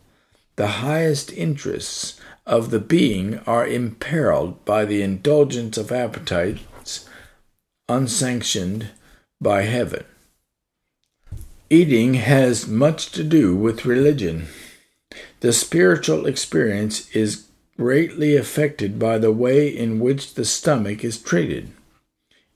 [0.56, 7.08] The highest interests of the being are imperiled by the indulgence of appetites
[7.90, 8.90] unsanctioned
[9.42, 10.06] by heaven.
[11.70, 14.48] Eating has much to do with religion.
[15.42, 17.48] The spiritual experience is
[17.82, 21.72] greatly affected by the way in which the stomach is treated.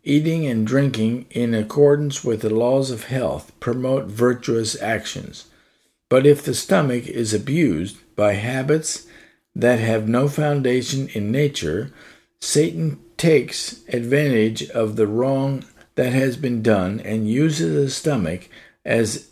[0.03, 5.45] Eating and drinking in accordance with the laws of health promote virtuous actions.
[6.09, 9.07] But if the stomach is abused by habits
[9.55, 11.91] that have no foundation in nature,
[12.39, 18.47] Satan takes advantage of the wrong that has been done and uses the stomach
[18.85, 19.31] as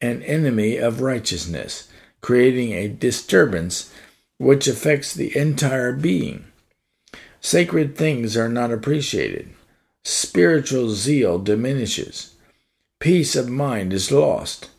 [0.00, 1.88] an enemy of righteousness,
[2.22, 3.92] creating a disturbance
[4.38, 6.44] which affects the entire being.
[7.40, 9.50] Sacred things are not appreciated.
[10.02, 12.34] Spiritual zeal diminishes.
[13.00, 14.70] Peace of mind is lost.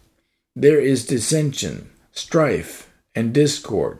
[0.56, 4.00] There is dissension, strife, and discord.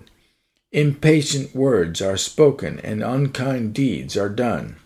[0.72, 4.78] Impatient words are spoken and unkind deeds are done.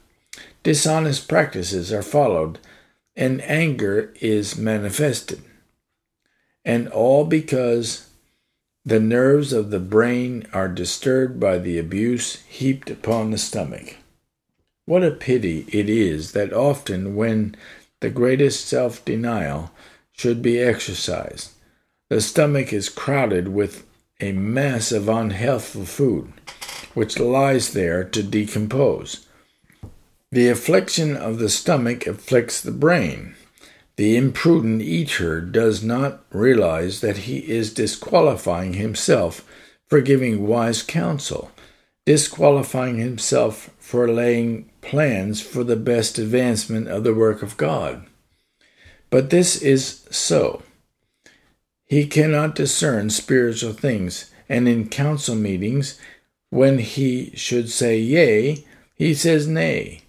[0.61, 2.59] Dishonest practices are followed
[3.15, 5.41] and anger is manifested.
[6.63, 8.08] And all because
[8.85, 13.97] the nerves of the brain are disturbed by the abuse heaped upon the stomach.
[14.85, 17.55] What a pity it is that often, when
[17.99, 19.71] the greatest self denial
[20.11, 21.51] should be exercised,
[22.09, 23.85] the stomach is crowded with
[24.19, 26.33] a mass of unhealthful food,
[26.93, 29.27] which lies there to decompose.
[30.31, 33.35] The affliction of the stomach afflicts the brain,
[33.99, 39.45] the imprudent eater does not realize that he is disqualifying himself
[39.87, 41.51] for giving wise counsel,
[42.05, 48.07] disqualifying himself for laying plans for the best advancement of the work of God.
[49.09, 50.63] But this is so.
[51.85, 55.99] He cannot discern spiritual things, and in council meetings,
[56.51, 60.03] When he should say yea, he says nay.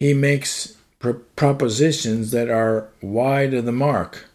[0.00, 4.26] He makes propositions that are wide of the mark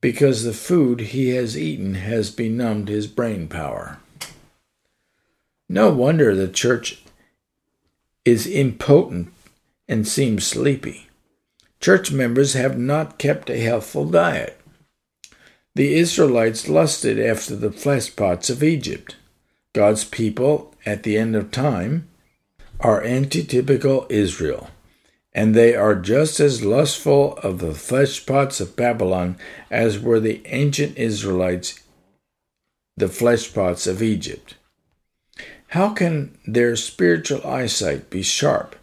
[0.00, 3.98] because the food he has eaten has benumbed his brain power.
[5.68, 7.02] No wonder the church
[8.24, 9.32] is impotent
[9.88, 11.08] and seems sleepy.
[11.80, 14.60] Church members have not kept a healthful diet.
[15.74, 19.16] The Israelites lusted after the flesh pots of Egypt.
[19.72, 22.08] God's people at the end of time
[22.80, 24.70] are antitypical Israel,
[25.40, 29.38] and they are just as lustful of the flesh pots of Babylon
[29.70, 31.80] as were the ancient Israelites
[32.94, 34.56] the flesh pots of Egypt.
[35.68, 38.76] How can their spiritual eyesight be sharp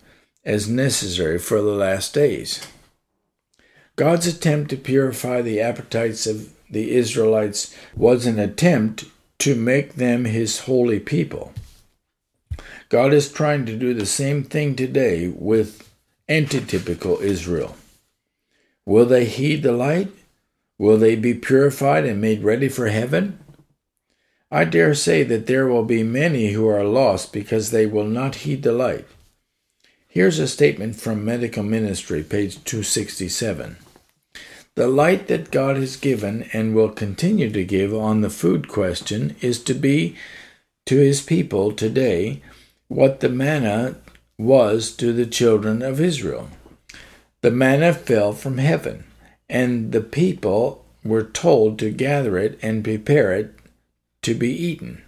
[0.44, 2.66] as necessary for the last days?
[3.96, 9.06] God's attempt to purify the appetites of the Israelites was an attempt
[9.38, 11.54] to make them his holy people.
[12.90, 15.87] God is trying to do the same thing today with
[16.30, 17.76] antitypical Israel.
[18.86, 20.10] Will they heed the light?
[20.78, 23.40] Will they be purified and made ready for heaven?
[24.52, 28.36] I dare say that there will be many who are lost because they will not
[28.36, 29.06] heed the light.
[30.08, 33.78] Here's a statement from Medical Ministry, page 267.
[34.76, 39.36] The light that God has given and will continue to give on the food question
[39.42, 40.16] is to be
[40.86, 42.42] to his people today
[42.88, 43.96] what the manna
[44.38, 46.50] was to the children of Israel.
[47.42, 49.04] The manna fell from heaven,
[49.50, 53.54] and the people were told to gather it and prepare it
[54.22, 55.02] to be eaten.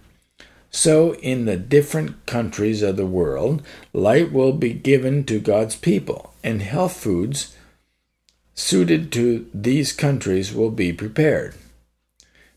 [0.70, 3.62] So, in the different countries of the world,
[3.92, 7.56] light will be given to God's people, and health foods
[8.54, 11.54] suited to these countries will be prepared.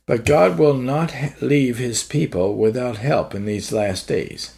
[0.06, 4.54] But God will not leave his people without help in these last days.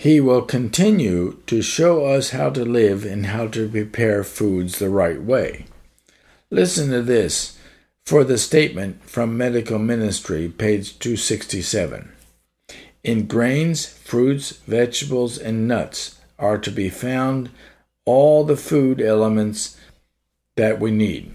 [0.00, 4.88] He will continue to show us how to live and how to prepare foods the
[4.90, 5.66] right way.
[6.52, 7.58] Listen to this
[8.06, 12.12] for the statement from Medical Ministry, page 267.
[13.02, 17.50] In grains, fruits, vegetables, and nuts are to be found
[18.04, 19.76] all the food elements
[20.54, 21.32] that we need.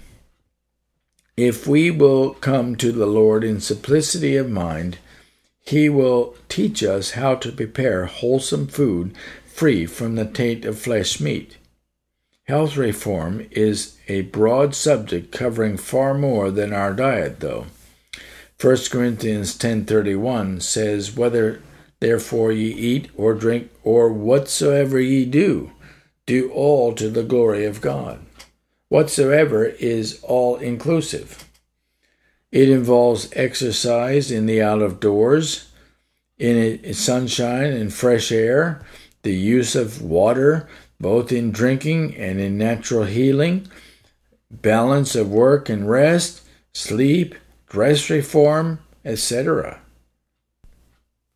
[1.36, 5.00] If we will come to the Lord in simplicity of mind,
[5.64, 11.20] He will teach us how to prepare wholesome food free from the taint of flesh
[11.20, 11.58] meat.
[12.44, 17.66] Health reform is a broad subject covering far more than our diet, though.
[18.60, 21.62] 1 Corinthians 10:31 says, "Whether
[22.00, 25.72] therefore ye eat or drink or whatsoever ye do,
[26.26, 28.20] do all to the glory of God."
[28.94, 31.50] whatsoever is all inclusive.
[32.54, 35.70] It involves exercise in the out of doors,
[36.38, 38.86] in sunshine and fresh air,
[39.24, 43.68] the use of water, both in drinking and in natural healing,
[44.52, 46.44] balance of work and rest,
[46.76, 47.34] sleep,
[47.68, 49.82] dress reform, etc.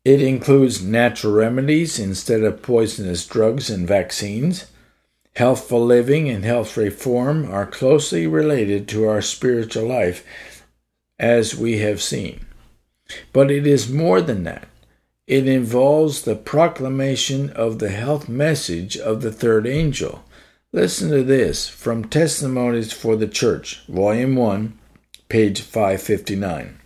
[0.04, 4.66] It includes natural remedies instead of poisonous drugs and vaccines
[5.38, 10.24] Healthful living and health reform are closely related to our spiritual life,
[11.18, 12.46] as we have seen.
[13.32, 14.68] But it is more than that.
[15.26, 20.24] It involves the proclamation of the health message of the third angel.
[20.72, 24.78] Listen to this from Testimonies for the Church, Volume 1,
[25.28, 26.78] page 559.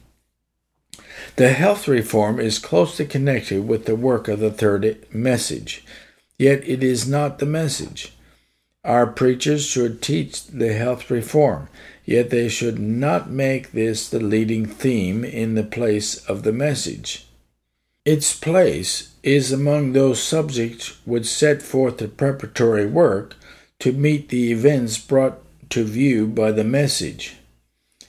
[1.37, 5.85] The health reform is closely connected with the work of the third message,
[6.39, 8.12] yet it is not the message.
[8.85, 11.68] Our preachers should teach the health reform,
[12.05, 17.26] yet they should not make this the leading theme in the place of the message.
[18.05, 23.36] Its place is among those subjects which set forth the preparatory work
[23.78, 25.38] to meet the events brought
[25.70, 27.36] to view by the message.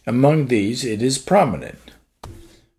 [0.07, 1.79] Among these, it is prominent.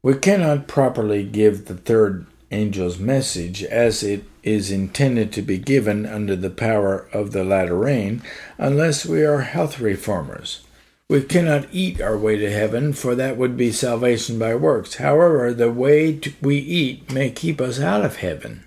[0.03, 6.05] We cannot properly give the third angel's message as it is intended to be given
[6.05, 8.23] under the power of the latter rain
[8.59, 10.61] unless we are health reformers.
[11.09, 14.95] We cannot eat our way to heaven, for that would be salvation by works.
[14.95, 18.65] However, the way we eat may keep us out of heaven.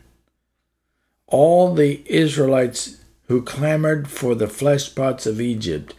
[1.25, 5.95] All the Israelites who clamored for the flesh pots of Egypt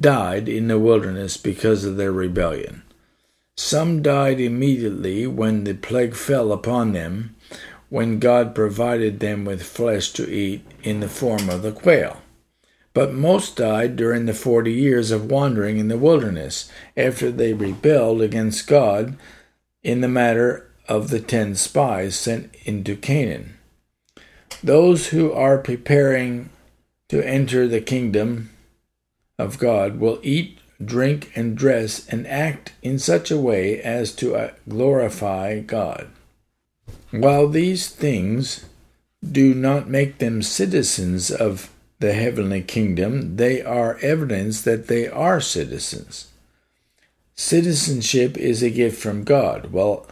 [0.00, 2.82] died in the wilderness because of their rebellion.
[3.56, 7.36] Some died immediately when the plague fell upon them,
[7.90, 12.21] when God provided them with flesh to eat in the form of the quail.
[12.94, 18.20] But most died during the forty years of wandering in the wilderness, after they rebelled
[18.20, 19.16] against God
[19.82, 23.54] in the matter of the ten spies sent into Canaan.
[24.62, 26.50] Those who are preparing
[27.08, 28.50] to enter the kingdom
[29.38, 34.36] of God will eat, drink, and dress and act in such a way as to
[34.36, 36.08] uh, glorify God.
[37.10, 38.66] While these things
[39.22, 41.70] do not make them citizens of
[42.02, 46.32] the heavenly kingdom, they are evidence that they are citizens.
[47.36, 50.08] Citizenship is a gift from God, while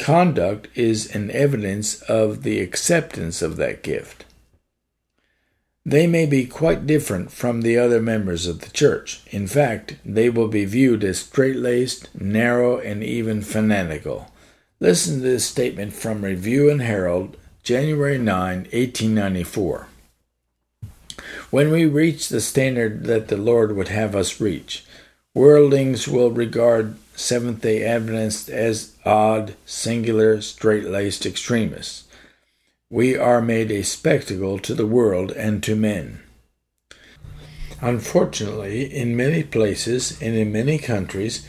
[0.00, 4.24] conduct is an evidence of the acceptance of that gift.
[5.84, 9.22] They may be quite different from the other members of the church.
[9.30, 14.32] In fact, they will be viewed as straight laced, narrow, and even fanatical.
[14.80, 19.86] Listen to this statement from Review and Herald, January 9, 1894.
[21.50, 24.84] When we reach the standard that the Lord would have us reach,
[25.32, 32.04] worldlings will regard Seventh day Adventists as odd, singular, straight laced extremists.
[32.90, 36.20] We are made a spectacle to the world and to men.
[37.80, 41.46] Unfortunately, in many places and in many countries,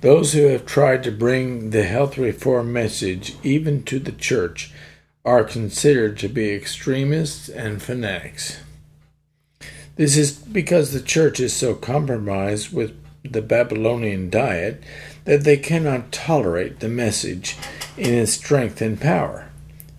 [0.00, 4.72] those who have tried to bring the health reform message even to the church
[5.24, 8.58] are considered to be extremists and fanatics.
[9.96, 14.82] This is because the church is so compromised with the Babylonian diet
[15.24, 17.56] that they cannot tolerate the message
[17.96, 19.50] in its strength and power,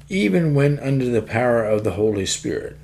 [0.10, 2.78] even when under the power of the Holy Spirit.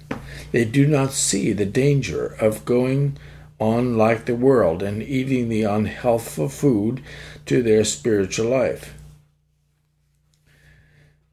[0.52, 3.18] They do not see the danger of going
[3.60, 7.04] on like the world and eating the unhealthful food
[7.46, 8.94] to their spiritual life.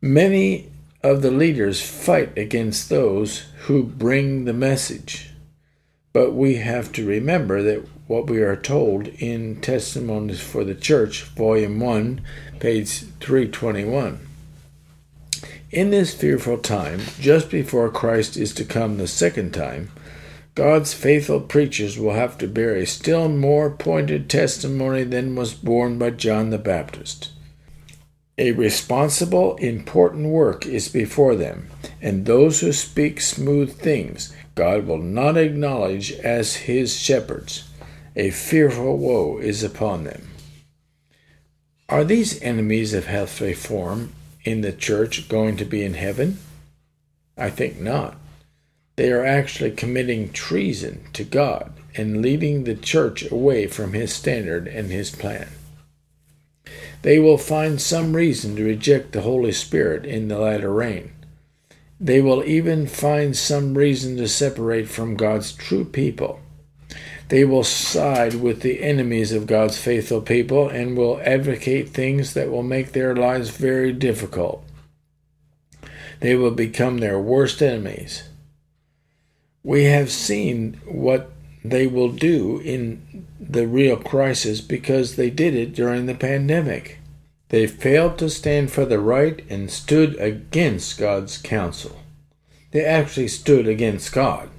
[0.01, 0.71] Many
[1.03, 5.31] of the leaders fight against those who bring the message.
[6.17, 11.25] But we have to remember that what we are told in Testimonies for the Church,
[11.25, 12.23] Volume 1,
[12.59, 14.27] page 321.
[15.71, 19.91] In this fearful time, just before Christ is to come the second time,
[20.55, 25.99] God's faithful preachers will have to bear a still more pointed testimony than was borne
[25.99, 27.29] by John the Baptist.
[28.39, 31.69] A responsible, important work is before them,
[32.01, 37.69] and those who speak smooth things God will not acknowledge as his shepherds.
[38.17, 40.31] A fearful woe is upon them.
[41.91, 46.39] Are these enemies of health reform in the church going to be in heaven?
[47.37, 48.17] I think not.
[48.97, 54.67] They are actually committing treason to God and leading the church away from his standard
[54.67, 55.49] and his plan.
[57.03, 61.13] They will find some reason to reject the Holy Spirit in the latter rain.
[61.99, 66.41] They will even find some reason to separate from God's true people.
[67.29, 72.51] They will side with the enemies of God's faithful people and will advocate things that
[72.51, 74.63] will make their lives very difficult.
[76.21, 78.29] They will become their worst enemies.
[79.63, 81.33] We have seen what
[81.65, 87.01] they will do in the real crisis because they did it during the pandemic.
[87.49, 92.01] They failed to stand for the right and stood against God's counsel.
[92.73, 94.51] They actually stood against God.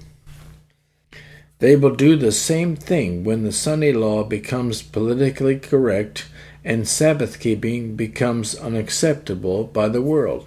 [1.58, 6.28] They will do the same thing when the Sunday law becomes politically correct
[6.64, 10.46] and Sabbath keeping becomes unacceptable by the world.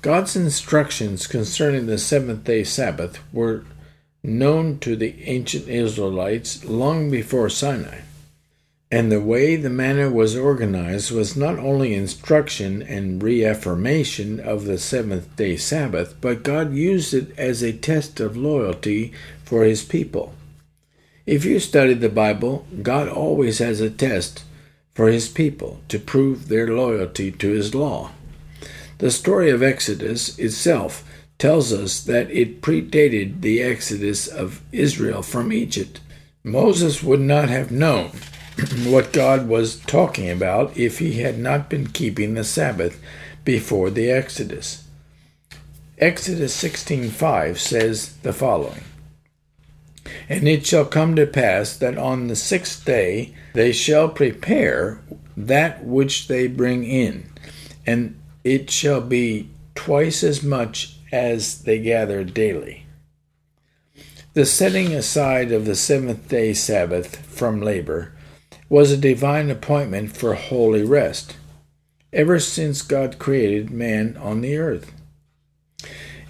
[0.00, 3.64] God's instructions concerning the seventh day Sabbath were
[4.22, 8.00] known to the ancient Israelites long before Sinai.
[8.94, 14.78] And the way the manna was organized was not only instruction and reaffirmation of the
[14.78, 20.32] seventh day Sabbath, but God used it as a test of loyalty for his people.
[21.26, 24.44] If you study the Bible, God always has a test
[24.94, 28.12] for his people to prove their loyalty to his law.
[28.98, 31.02] The story of Exodus itself
[31.40, 35.98] tells us that it predated the exodus of Israel from Egypt.
[36.44, 38.12] Moses would not have known
[38.84, 43.00] what God was talking about if he had not been keeping the Sabbath
[43.44, 44.84] before the Exodus.
[45.98, 48.82] Exodus 16:5 says the following:
[50.28, 55.00] And it shall come to pass that on the sixth day they shall prepare
[55.36, 57.30] that which they bring in,
[57.86, 62.86] and it shall be twice as much as they gather daily.
[64.34, 68.12] The setting aside of the seventh day Sabbath from labor
[68.68, 71.36] was a divine appointment for holy rest,
[72.12, 74.92] ever since God created man on the earth.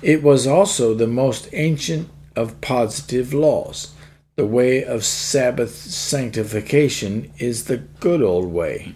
[0.02, 3.92] It was also the most ancient of positive laws.
[4.36, 8.94] The way of Sabbath sanctification is the good old way.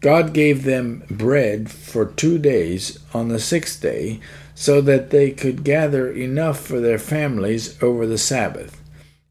[0.00, 4.20] God gave them bread for two days on the sixth day
[4.54, 8.80] so that they could gather enough for their families over the Sabbath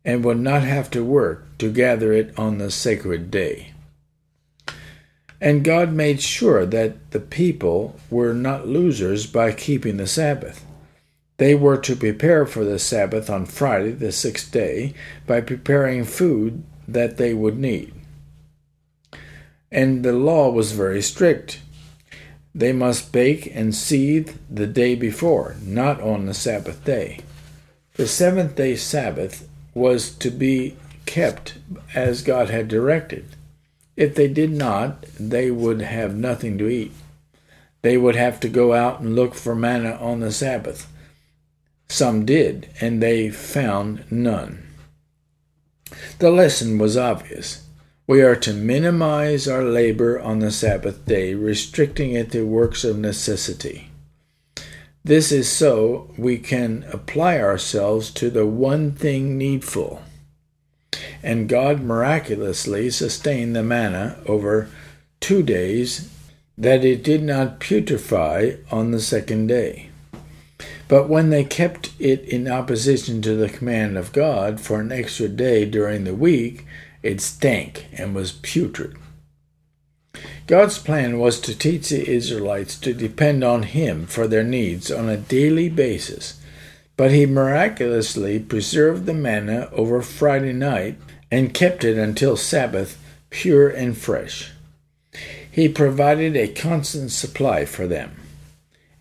[0.06, 3.74] and would not have to work to gather it on the sacred day.
[5.42, 10.66] And God made sure that the people were not losers by keeping the Sabbath.
[11.38, 14.94] They were to prepare for the Sabbath on Friday, the sixth day,
[15.28, 17.94] by preparing food that they would need.
[19.72, 21.60] And the law was very strict.
[22.54, 27.20] They must bake and seethe the day before, not on the Sabbath day.
[27.96, 31.60] The seventh day Sabbath was to be kept
[31.94, 33.26] as God had directed.
[33.96, 36.94] If they did not, they would have nothing to eat.
[37.84, 40.92] They would have to go out and look for manna on the Sabbath.
[41.88, 44.66] Some did, and they found none.
[46.18, 47.64] The lesson was obvious.
[48.08, 52.98] We are to minimize our labor on the Sabbath day, restricting it to works of
[52.98, 53.90] necessity.
[55.06, 60.02] This is so we can apply ourselves to the one thing needful.
[61.22, 64.68] And God miraculously sustained the manna over
[65.20, 66.10] two days,
[66.58, 69.90] that it did not putrefy on the second day.
[70.88, 75.28] But when they kept it in opposition to the command of God for an extra
[75.28, 76.66] day during the week,
[77.04, 78.98] it stank and was putrid.
[80.48, 85.10] God's plan was to teach the Israelites to depend on Him for their needs on
[85.10, 86.40] a daily basis,
[86.96, 90.98] but He miraculously preserved the manna over Friday night
[91.32, 94.52] and kept it until Sabbath pure and fresh.
[95.50, 98.16] He provided a constant supply for them.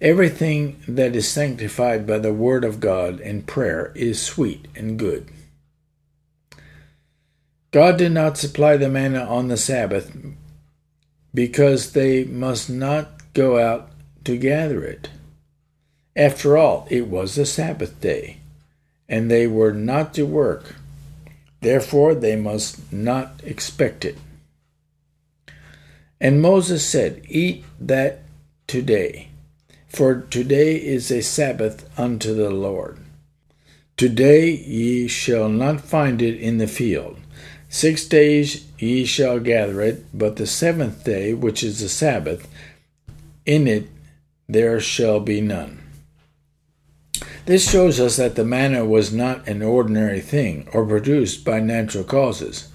[0.00, 5.28] Everything that is sanctified by the Word of God and prayer is sweet and good.
[7.70, 10.16] God did not supply the manna on the Sabbath
[11.34, 13.90] because they must not go out
[14.24, 15.10] to gather it.
[16.16, 18.38] After all, it was the Sabbath day,
[19.08, 20.76] and they were not to work.
[21.60, 24.16] Therefore, they must not expect it.
[26.20, 28.20] And Moses said, Eat that
[28.66, 29.28] today
[29.94, 32.98] for today is a Sabbath unto the Lord.
[33.96, 37.16] Today ye shall not find it in the field.
[37.74, 42.46] Six days ye shall gather it, but the seventh day, which is the Sabbath,
[43.44, 43.88] in it
[44.48, 45.82] there shall be none.
[47.46, 52.04] This shows us that the manna was not an ordinary thing or produced by natural
[52.04, 52.68] causes,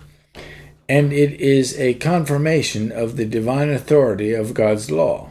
[0.90, 5.30] and it is a confirmation of the divine authority of God's law.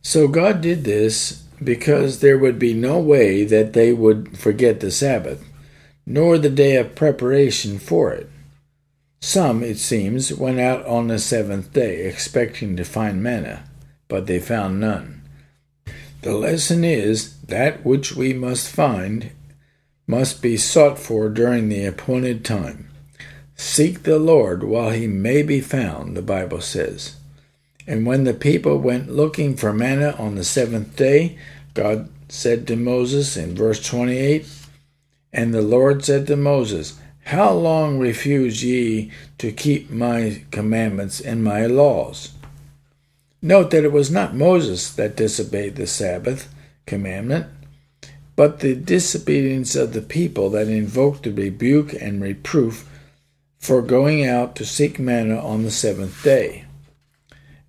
[0.00, 4.90] So God did this because there would be no way that they would forget the
[4.90, 5.44] Sabbath,
[6.06, 8.30] nor the day of preparation for it.
[9.24, 13.62] Some, it seems, went out on the seventh day, expecting to find manna,
[14.08, 15.22] but they found none.
[16.22, 19.30] The lesson is that which we must find
[20.08, 22.90] must be sought for during the appointed time.
[23.54, 27.14] Seek the Lord while he may be found, the Bible says.
[27.86, 31.38] And when the people went looking for manna on the seventh day,
[31.74, 34.48] God said to Moses in verse 28
[35.32, 41.42] And the Lord said to Moses, How long refuse ye to keep my commandments and
[41.42, 42.32] my laws?
[43.40, 46.52] Note that it was not Moses that disobeyed the Sabbath
[46.86, 47.46] commandment,
[48.36, 52.88] but the disobedience of the people that invoked the rebuke and reproof
[53.58, 56.64] for going out to seek manna on the seventh day.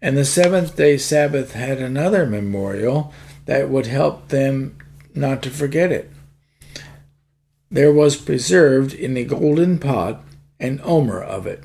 [0.01, 3.13] And the seventh day Sabbath had another memorial
[3.45, 4.77] that would help them
[5.15, 6.09] not to forget it.
[7.73, 10.23] There was preserved in a golden pot
[10.59, 11.63] an omer of it,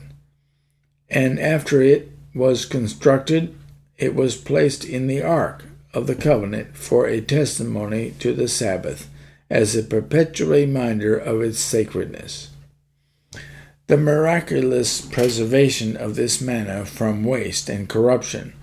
[1.10, 3.54] and after it was constructed,
[3.98, 9.10] it was placed in the ark of the covenant for a testimony to the Sabbath,
[9.50, 12.52] as a perpetual reminder of its sacredness.
[13.88, 18.54] The miraculous preservation of this manna from waste and corruption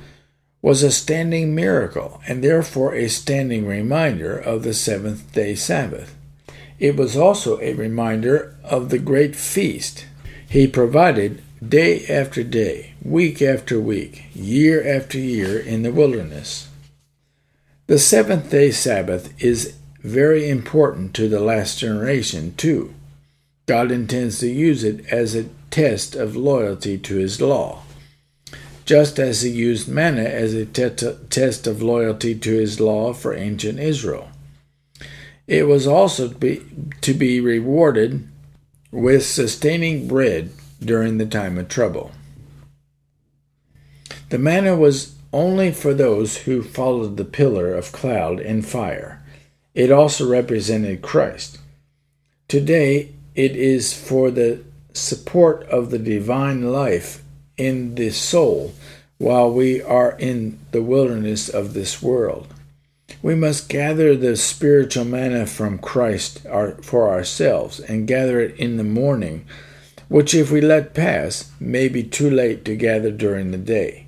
[0.63, 6.15] was a standing miracle and therefore a standing reminder of the seventh day Sabbath.
[6.79, 10.05] It was also a reminder of the great feast
[10.47, 16.67] he provided day after day, week after week, year after year in the wilderness.
[17.87, 22.93] The seventh day Sabbath is very important to the last generation, too.
[23.65, 27.83] God intends to use it as a test of loyalty to his law,
[28.85, 33.79] just as he used manna as a test of loyalty to his law for ancient
[33.79, 34.29] Israel.
[35.47, 36.61] It was also to be,
[37.01, 38.27] to be rewarded
[38.91, 42.11] with sustaining bread during the time of trouble.
[44.29, 49.21] The manna was only for those who followed the pillar of cloud and fire.
[49.73, 51.59] It also represented Christ.
[52.47, 57.21] Today, it is for the support of the divine life
[57.57, 58.73] in the soul
[59.17, 62.47] while we are in the wilderness of this world.
[63.21, 66.41] We must gather the spiritual manna from Christ
[66.81, 69.45] for ourselves and gather it in the morning,
[70.07, 74.07] which, if we let pass, may be too late to gather during the day.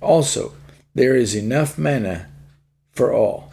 [0.00, 0.54] Also,
[0.94, 2.28] there is enough manna
[2.92, 3.52] for all,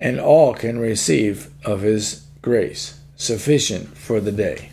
[0.00, 4.70] and all can receive of His grace, sufficient for the day.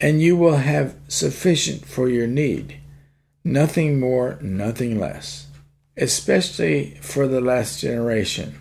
[0.00, 2.78] And you will have sufficient for your need
[3.44, 5.48] Nothing more, nothing less.
[5.96, 8.58] Especially for the last generation.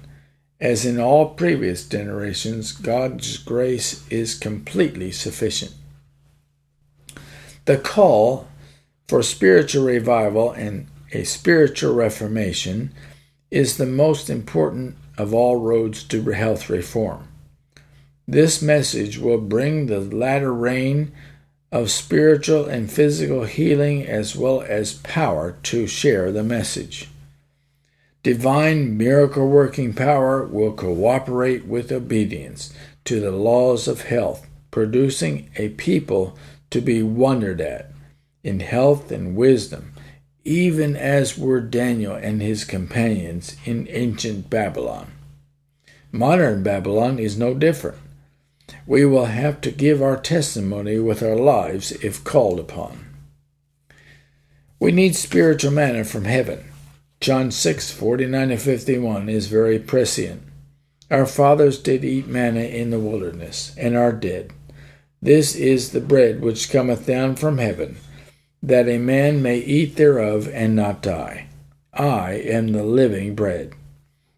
[0.60, 5.74] As in all previous generations, God's grace is completely sufficient.
[7.66, 8.48] The call
[9.08, 12.94] for spiritual revival and a spiritual reformation
[13.50, 17.28] is the most important of all roads to health reform.
[18.28, 21.12] This message will bring the latter rain
[21.72, 27.10] of spiritual and physical healing as well as power to share the message.
[28.24, 32.74] Divine miracle working power will cooperate with obedience
[33.06, 36.38] to the laws of health, producing a people
[36.70, 37.92] to be wondered at
[38.44, 39.94] in health and wisdom,
[40.44, 45.12] even as were Daniel and his companions in ancient Babylon.
[46.12, 47.98] Modern Babylon is no different
[48.86, 53.06] we will have to give our testimony with our lives if called upon.
[54.80, 56.71] We need spiritual manna from heaven.
[57.22, 60.42] John 6 49 and 51 is very prescient.
[61.12, 64.54] Our fathers did eat manna in the wilderness, and are dead.
[65.22, 67.98] This is the bread which cometh down from heaven,
[68.64, 71.46] that a man may eat thereof and not die.
[71.94, 73.74] I am the living bread,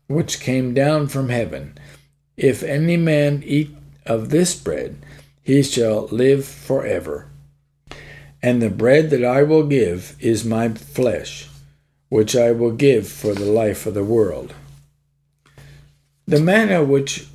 [0.07, 1.77] which came down from heaven.
[2.36, 3.73] If any man eat
[4.05, 4.97] of this bread,
[5.41, 7.29] he shall live forever.
[8.41, 11.47] And the bread that I will give is my flesh,
[12.14, 14.53] which I will give for the life of the world.
[16.28, 17.26] The manna which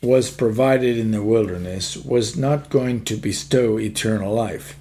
[0.00, 4.78] was provided in the wilderness was not going to bestow eternal life.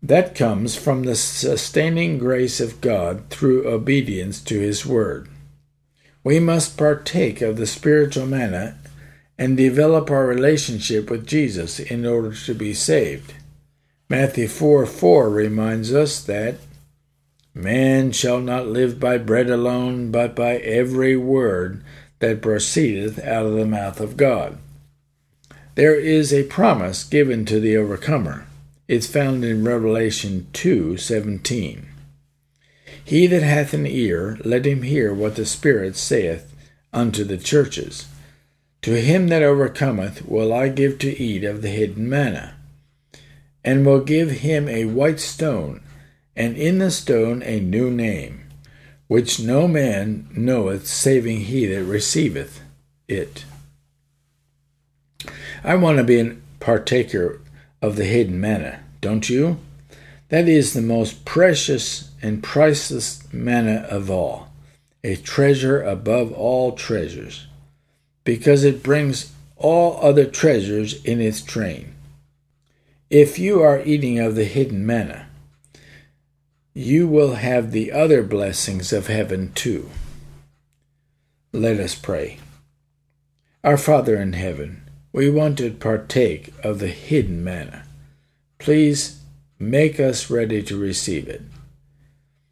[0.00, 5.28] That comes from the sustaining grace of God through obedience to His Word.
[6.22, 8.78] We must partake of the spiritual manna
[9.36, 13.34] and develop our relationship with Jesus in order to be saved.
[14.08, 16.58] Matthew 4 4 reminds us that
[17.54, 21.82] man shall not live by bread alone, but by every word
[22.20, 24.58] that proceedeth out of the mouth of God.
[25.74, 28.46] There is a promise given to the overcomer.
[28.88, 31.88] It's found in Revelation 2 17.
[33.04, 36.54] He that hath an ear, let him hear what the Spirit saith
[36.92, 38.06] unto the churches.
[38.82, 42.56] To him that overcometh will I give to eat of the hidden manna,
[43.64, 45.82] and will give him a white stone,
[46.40, 48.48] and in the stone a new name,
[49.08, 52.62] which no man knoweth saving he that receiveth
[53.08, 53.44] it.
[55.62, 57.42] I want to be a partaker
[57.82, 59.58] of the hidden manna, don't you?
[60.30, 64.48] That is the most precious and priceless manna of all,
[65.04, 67.48] a treasure above all treasures
[68.24, 71.92] because it brings all other treasures in its train.
[73.10, 75.26] If you are eating of the hidden manna,
[76.74, 79.90] you will have the other blessings of heaven too.
[81.52, 82.38] Let us pray.
[83.64, 87.84] Our Father in heaven, we want to partake of the hidden manna.
[88.58, 89.20] Please
[89.58, 91.42] make us ready to receive it.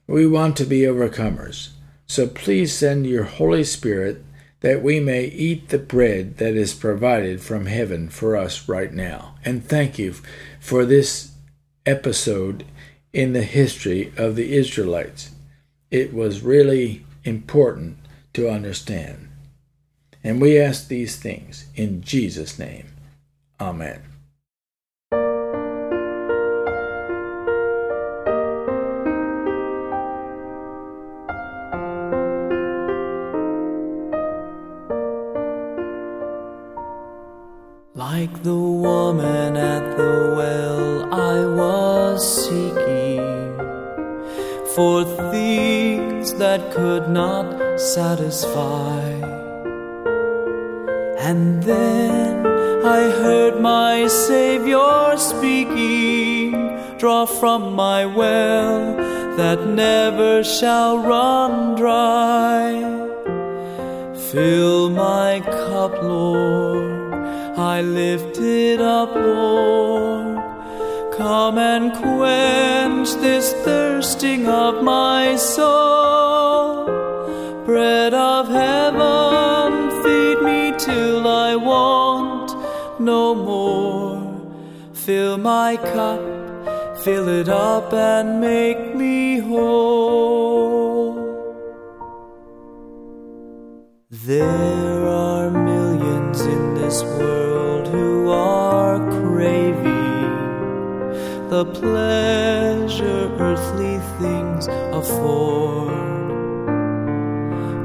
[0.07, 1.69] We want to be overcomers,
[2.07, 4.25] so please send your Holy Spirit
[4.61, 9.37] that we may eat the bread that is provided from heaven for us right now.
[9.45, 10.15] And thank you
[10.59, 11.33] for this
[11.87, 12.65] episode
[13.13, 15.31] in the history of the Israelites.
[15.91, 17.99] It was really important
[18.35, 19.29] to understand.
[20.23, 22.89] And we ask these things in Jesus' name.
[23.61, 24.03] Amen.
[37.95, 39.48] Like the woman
[44.79, 45.03] for
[45.33, 49.09] things that could not satisfy.
[51.29, 52.47] And then
[52.87, 56.53] I heard my Savior speaking,
[56.97, 58.95] draw from my well
[59.37, 62.69] that never shall run dry.
[64.31, 67.19] Fill my cup, Lord,
[67.59, 70.28] I lift it up, Lord.
[71.19, 76.85] Come and quench this thirsting of my soul.
[77.67, 82.55] Bread of heaven, feed me till I want
[83.01, 84.23] no more.
[84.95, 86.21] Fill my cup,
[87.03, 91.17] fill it up, and make me whole.
[94.09, 97.38] There are millions in this world
[101.51, 105.89] the pleasure earthly things afford,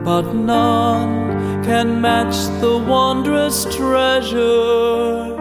[0.03, 5.34] but none can match the wondrous treasure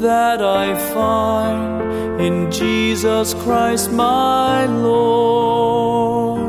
[0.00, 6.40] that I find in Jesus Christ my Lord.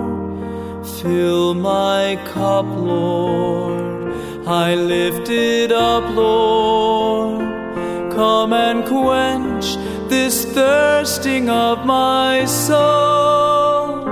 [1.02, 4.14] Fill my cup, Lord,
[4.46, 7.50] I lift it up, Lord.
[8.12, 9.78] Come and quench
[10.12, 14.04] this thirsting of my soul.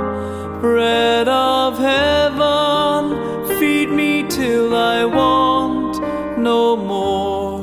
[0.61, 5.99] Bread of heaven, feed me till I want
[6.37, 7.59] no more.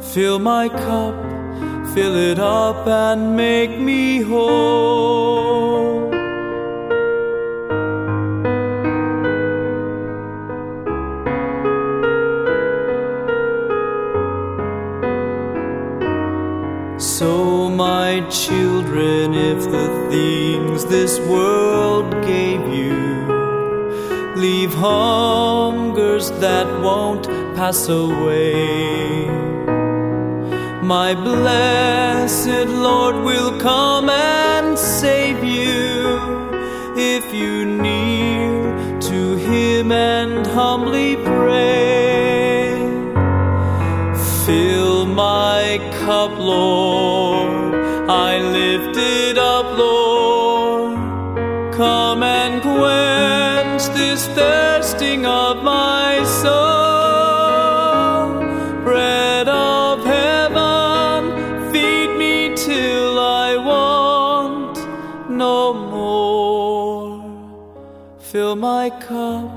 [0.00, 1.14] Fill my cup,
[1.94, 6.13] fill it up, and make me whole.
[18.34, 22.96] Children, if the things this world gave you.
[24.34, 29.28] Leave hungers that won't pass away.
[30.82, 36.18] My blessed Lord will come and save you
[36.96, 42.74] if you kneel to Him and humbly pray.
[44.44, 47.13] Fill my cup, Lord,
[51.84, 58.28] Come and quench this thirsting of my soul.
[58.84, 61.20] Bread of heaven,
[61.70, 64.78] feed me till I want
[65.28, 67.22] no more.
[68.18, 69.52] Fill my cup,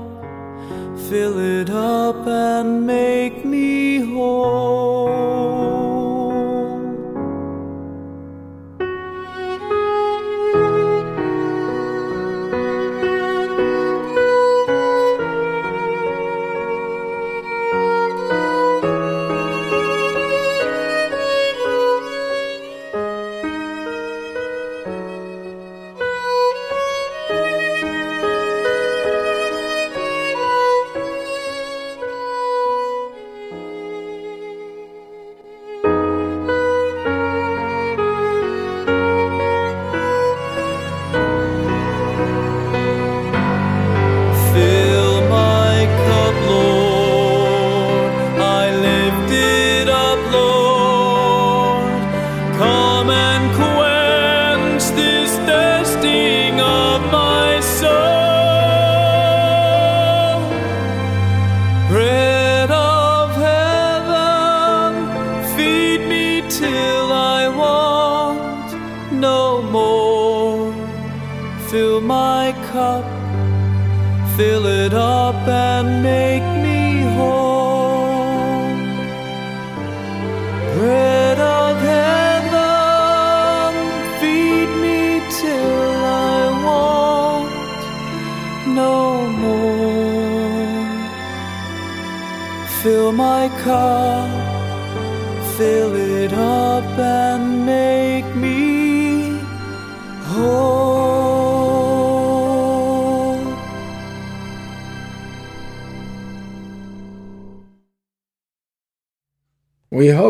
[1.08, 4.67] fill it up, and make me whole.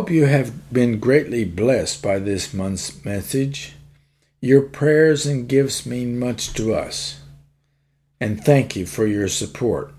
[0.09, 3.75] Hope you have been greatly blessed by this month's message.
[4.41, 7.21] Your prayers and gifts mean much to us,
[8.19, 9.93] and thank you for your support.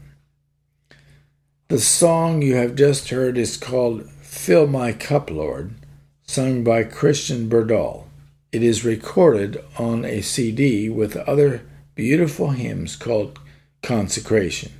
[1.67, 5.75] The song you have just heard is called Fill My Cup, Lord,
[6.23, 8.05] sung by Christian Berdahl.
[8.51, 11.61] It is recorded on a CD with other
[11.93, 13.37] beautiful hymns called
[13.83, 14.71] Consecration.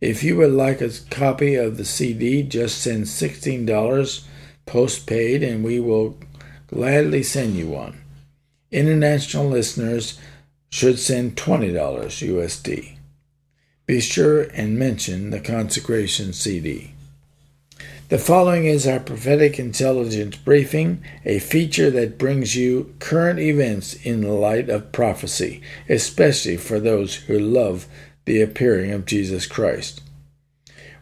[0.00, 4.24] If you would like a copy of the CD, just send $16
[4.66, 6.18] postpaid and we will
[6.66, 8.00] gladly send you one.
[8.70, 10.18] International listeners
[10.70, 12.96] should send $20 USD.
[13.86, 16.94] Be sure and mention the consecration CD.
[18.08, 24.20] The following is our prophetic intelligence briefing, a feature that brings you current events in
[24.20, 27.86] the light of prophecy, especially for those who love
[28.24, 30.02] the appearing of Jesus Christ.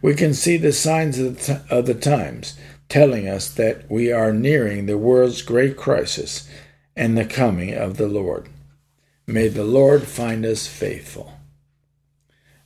[0.00, 2.58] We can see the signs of the, t- of the times
[2.92, 6.46] telling us that we are nearing the world's great crisis
[6.94, 8.50] and the coming of the Lord.
[9.26, 11.32] May the Lord find us faithful.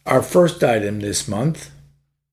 [0.04, 1.70] Our first item this month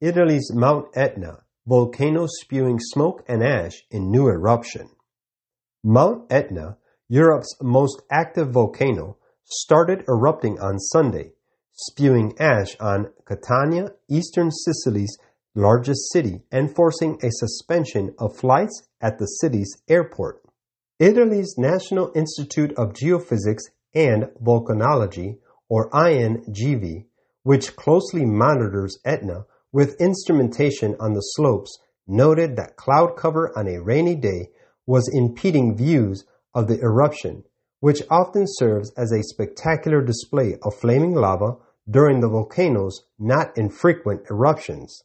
[0.01, 4.89] Italy's Mount Etna volcano spewing smoke and ash in new eruption.
[5.83, 6.77] Mount Etna,
[7.07, 11.33] Europe's most active volcano, started erupting on Sunday,
[11.73, 15.15] spewing ash on Catania, eastern Sicily's
[15.55, 20.41] largest city, and forcing a suspension of flights at the city's airport.
[20.99, 25.37] Italy's National Institute of Geophysics and Volcanology,
[25.69, 27.05] or INGV,
[27.43, 31.77] which closely monitors Etna, with instrumentation on the slopes,
[32.07, 34.49] noted that cloud cover on a rainy day
[34.85, 37.43] was impeding views of the eruption,
[37.79, 41.57] which often serves as a spectacular display of flaming lava
[41.89, 45.03] during the volcano's not infrequent eruptions.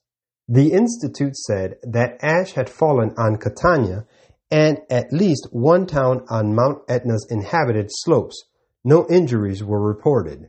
[0.51, 4.07] The Institute said that ash had fallen on Catania
[4.51, 8.45] and at least one town on Mount Etna's inhabited slopes.
[8.83, 10.49] No injuries were reported.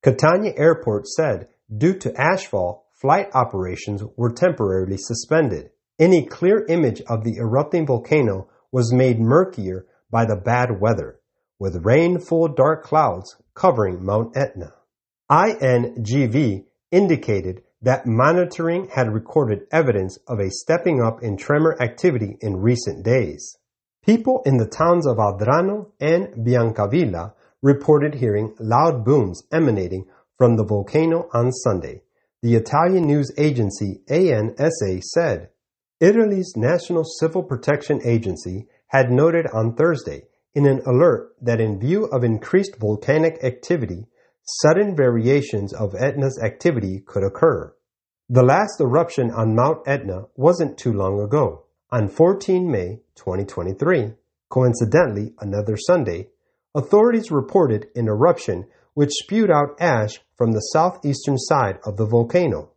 [0.00, 5.70] Catania Airport said due to ashfall, flight operations were temporarily suspended.
[5.98, 11.18] Any clear image of the erupting volcano was made murkier by the bad weather,
[11.58, 14.74] with rain-full dark clouds covering Mount Etna.
[15.28, 22.56] INGV indicated that monitoring had recorded evidence of a stepping up in tremor activity in
[22.56, 23.56] recent days.
[24.04, 30.06] People in the towns of Adrano and Biancavilla reported hearing loud booms emanating
[30.38, 32.02] from the volcano on Sunday,
[32.42, 35.50] the Italian news agency ANSA said
[36.00, 40.22] Italy's National Civil Protection Agency had noted on Thursday
[40.54, 44.06] in an alert that in view of increased volcanic activity,
[44.44, 47.74] sudden variations of Etna's activity could occur.
[48.28, 51.64] The last eruption on Mount Etna wasn't too long ago.
[51.90, 54.14] On 14 May 2023,
[54.48, 56.28] coincidentally another Sunday,
[56.74, 62.70] authorities reported an eruption which spewed out ash from the southeastern side of the volcano,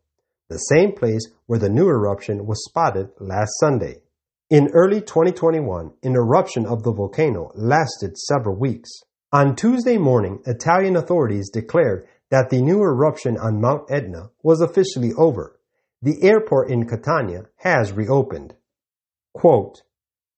[0.49, 4.01] the same place where the new eruption was spotted last Sunday.
[4.49, 8.89] In early 2021, an eruption of the volcano lasted several weeks.
[9.35, 15.11] On Tuesday morning, Italian authorities declared that the new eruption on Mount Etna was officially
[15.17, 15.59] over.
[16.01, 18.53] The airport in Catania has reopened.
[19.33, 19.81] Quote,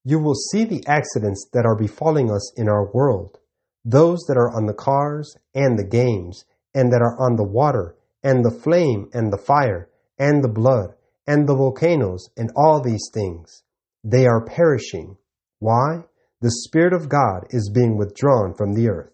[0.02, 3.38] you will see the accidents that are befalling us in our world
[3.84, 6.44] those that are on the cars and the games,
[6.74, 7.94] and that are on the water,
[8.24, 9.88] and the flame and the fire,
[10.18, 10.92] and the blood,
[11.24, 13.62] and the volcanoes, and all these things.
[14.02, 15.18] They are perishing.
[15.60, 16.02] Why?
[16.40, 19.12] The Spirit of God is being withdrawn from the earth.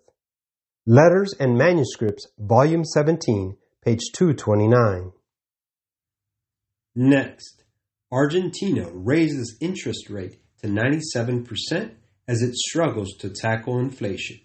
[0.87, 5.11] Letters and Manuscripts, Volume 17, page 229.
[6.95, 7.65] Next,
[8.13, 11.93] Argentina raises interest rate to 97%
[12.29, 14.41] as it struggles to tackle inflation.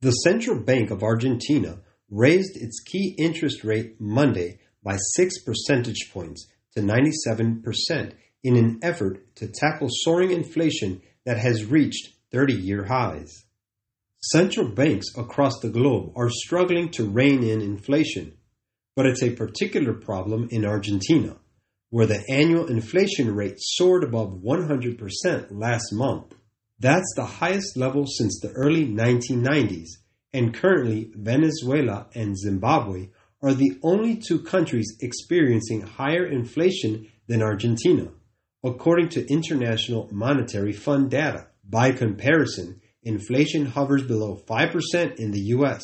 [0.00, 1.78] The Central Bank of Argentina
[2.10, 9.36] raised its key interest rate Monday by 6 percentage points to 97% in an effort
[9.36, 13.44] to tackle soaring inflation that has reached 30 year highs.
[14.20, 18.32] Central banks across the globe are struggling to rein in inflation,
[18.96, 21.36] but it's a particular problem in Argentina,
[21.90, 26.34] where the annual inflation rate soared above 100% last month.
[26.78, 29.88] That's the highest level since the early 1990s,
[30.32, 33.10] and currently Venezuela and Zimbabwe
[33.42, 38.08] are the only two countries experiencing higher inflation than Argentina,
[38.64, 41.48] according to International Monetary Fund data.
[41.68, 45.82] By comparison, inflation hovers below 5% in the US,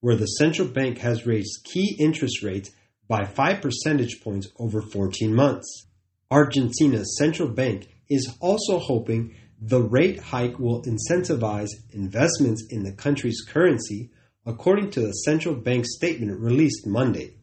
[0.00, 2.72] where the central bank has raised key interest rates
[3.06, 5.86] by 5 percentage points over 14 months.
[6.30, 13.44] Argentina's central bank is also hoping the rate hike will incentivize investments in the country's
[13.48, 14.10] currency,
[14.44, 17.36] according to the central bank statement released Monday.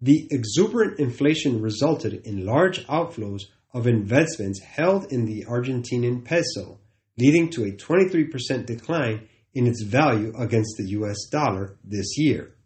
[0.00, 3.42] The exuberant inflation resulted in large outflows
[3.74, 6.80] of investments held in the Argentinian peso,
[7.18, 12.56] leading to a 23% decline in its value against the US dollar this year.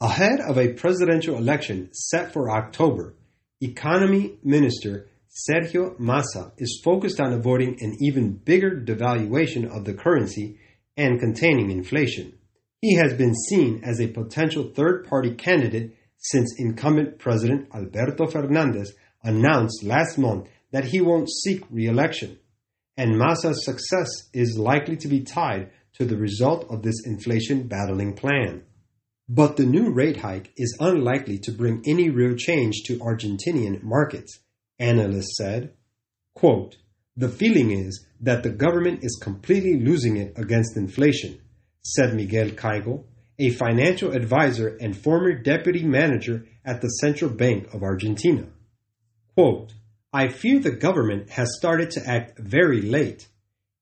[0.00, 3.14] Ahead of a presidential election set for October,
[3.62, 5.08] Economy Minister
[5.48, 10.58] Sergio Massa is focused on avoiding an even bigger devaluation of the currency
[10.96, 12.38] and containing inflation.
[12.80, 18.94] He has been seen as a potential third party candidate since incumbent President Alberto Fernandez
[19.26, 22.38] announced last month that he won't seek re election.
[22.96, 28.14] And Massa's success is likely to be tied to the result of this inflation battling
[28.14, 28.62] plan.
[29.28, 34.38] But the new rate hike is unlikely to bring any real change to Argentinian markets,
[34.78, 35.74] analysts said.
[36.34, 36.76] Quote,
[37.16, 41.40] the feeling is that the government is completely losing it against inflation,
[41.82, 43.04] said Miguel Caigo,
[43.38, 48.46] a financial advisor and former deputy manager at the Central Bank of Argentina.
[49.36, 49.74] Quote,
[50.14, 53.28] I fear the government has started to act very late.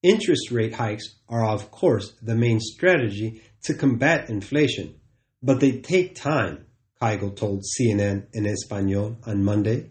[0.02, 4.96] Interest rate hikes are, of course, the main strategy to combat inflation,
[5.40, 6.66] but they take time,
[7.00, 9.90] Caigo told CNN in Espanol on Monday.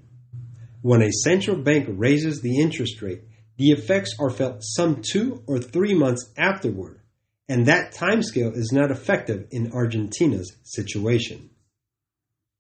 [0.82, 3.22] When a central bank raises the interest rate,
[3.56, 7.00] the effects are felt some two or three months afterward,
[7.48, 11.52] and that timescale is not effective in Argentina's situation.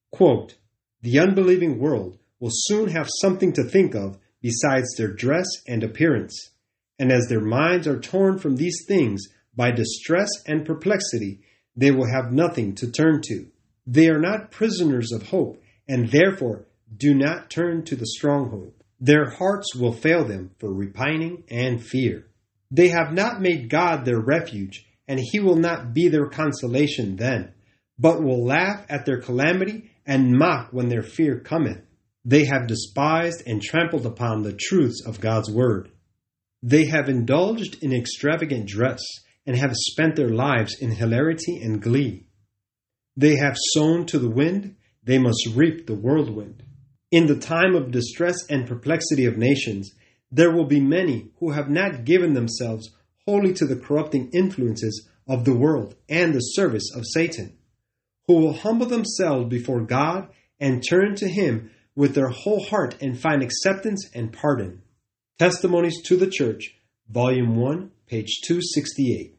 [0.10, 0.56] Quote,
[1.02, 6.52] the unbelieving world will soon have something to think of besides their dress and appearance,
[7.00, 9.24] and as their minds are torn from these things
[9.56, 11.40] by distress and perplexity,
[11.78, 13.48] they will have nothing to turn to.
[13.88, 18.74] They are not prisoners of hope, and therefore do not turn to the stronghold.
[19.00, 22.28] Their hearts will fail them for repining and fear.
[22.70, 27.54] They have not made God their refuge, and he will not be their consolation then,
[27.98, 31.80] but will laugh at their calamity and mock when their fear cometh.
[32.26, 35.92] They have despised and trampled upon the truths of God's word.
[36.62, 39.02] They have indulged in extravagant dress
[39.46, 42.28] and have spent their lives in hilarity and glee.
[43.18, 46.64] They have sown to the wind, they must reap the whirlwind.
[47.12, 49.92] In the time of distress and perplexity of nations,
[50.32, 52.90] there will be many who have not given themselves
[53.26, 57.58] wholly to the corrupting influences of the world and the service of Satan,
[58.28, 63.20] who will humble themselves before God and turn to Him with their whole heart and
[63.20, 64.82] find acceptance and pardon.
[65.40, 66.76] Testimonies to the Church,
[67.10, 69.38] Volume 1, page 268.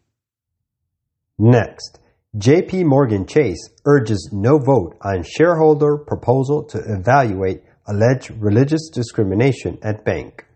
[1.38, 1.98] Next,
[2.36, 10.04] JP Morgan Chase urges no vote on shareholder proposal to evaluate alleged religious discrimination at
[10.04, 10.46] bank.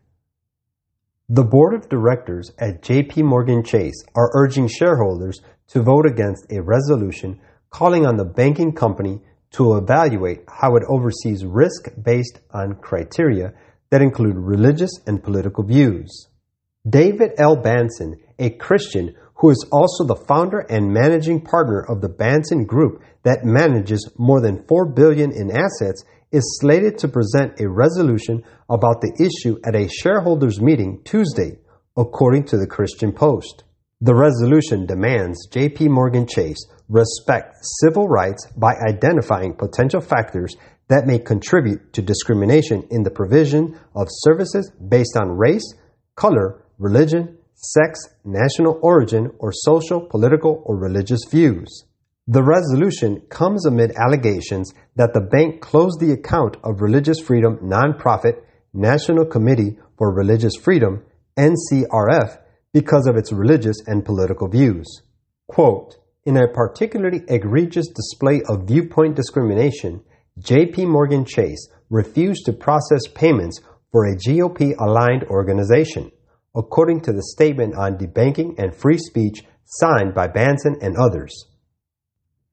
[1.28, 6.62] The board of directors at JP Morgan Chase are urging shareholders to vote against a
[6.62, 7.38] resolution
[7.70, 9.20] calling on the banking company
[9.52, 13.54] to evaluate how it oversees risk based on criteria
[13.90, 16.28] that include religious and political views.
[16.88, 17.56] David L.
[17.56, 23.02] Bahnsen, a Christian who is also the founder and managing partner of the Bahnsen Group
[23.22, 29.00] that manages more than 4 billion in assets, is slated to present a resolution about
[29.00, 31.58] the issue at a shareholders meeting Tuesday,
[31.96, 33.64] according to the Christian Post.
[34.00, 40.56] The resolution demands JP Morgan Chase respect civil rights by identifying potential factors
[40.88, 45.74] that may contribute to discrimination in the provision of services based on race,
[46.14, 51.84] color, religion, sex, national origin, or social, political, or religious views.
[52.26, 58.42] The resolution comes amid allegations that the bank closed the account of Religious Freedom Nonprofit
[58.72, 61.02] National Committee for Religious Freedom,
[61.38, 62.38] NCRF,
[62.72, 65.02] because of its religious and political views.
[65.46, 65.96] Quote,
[66.28, 70.02] in a particularly egregious display of viewpoint discrimination,
[70.38, 76.12] JP Morgan Chase refused to process payments for a GOP aligned organization
[76.54, 81.46] according to the statement on debanking and free speech signed by Bahnsen and others.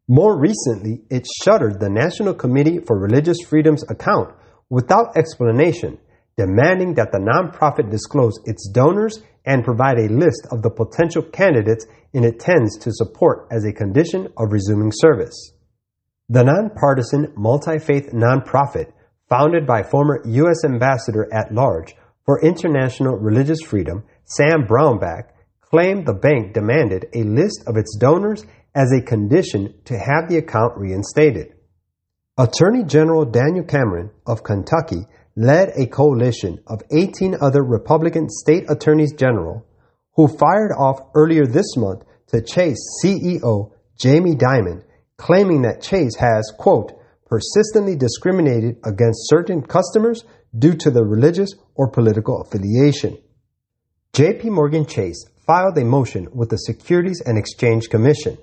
[0.07, 4.33] More recently, it shuttered the National Committee for Religious Freedom's account
[4.69, 5.97] without explanation,
[6.37, 11.85] demanding that the nonprofit disclose its donors and provide a list of the potential candidates
[12.13, 15.51] it intends to support as a condition of resuming service.
[16.29, 18.91] The nonpartisan multi faith nonprofit,
[19.29, 20.63] founded by former U.S.
[20.65, 21.95] Ambassador at Large
[22.25, 25.29] for International Religious Freedom, Sam Brownback,
[25.61, 30.37] claimed the bank demanded a list of its donors as a condition to have the
[30.37, 31.53] account reinstated.
[32.37, 35.05] Attorney General Daniel Cameron of Kentucky
[35.35, 39.65] led a coalition of 18 other Republican state attorneys general
[40.15, 44.83] who fired off earlier this month to Chase CEO Jamie Dimon,
[45.17, 46.93] claiming that Chase has, quote,
[47.25, 50.23] persistently discriminated against certain customers
[50.57, 53.17] due to their religious or political affiliation.
[54.13, 58.37] JP Morgan Chase filed a motion with the Securities and Exchange Commission,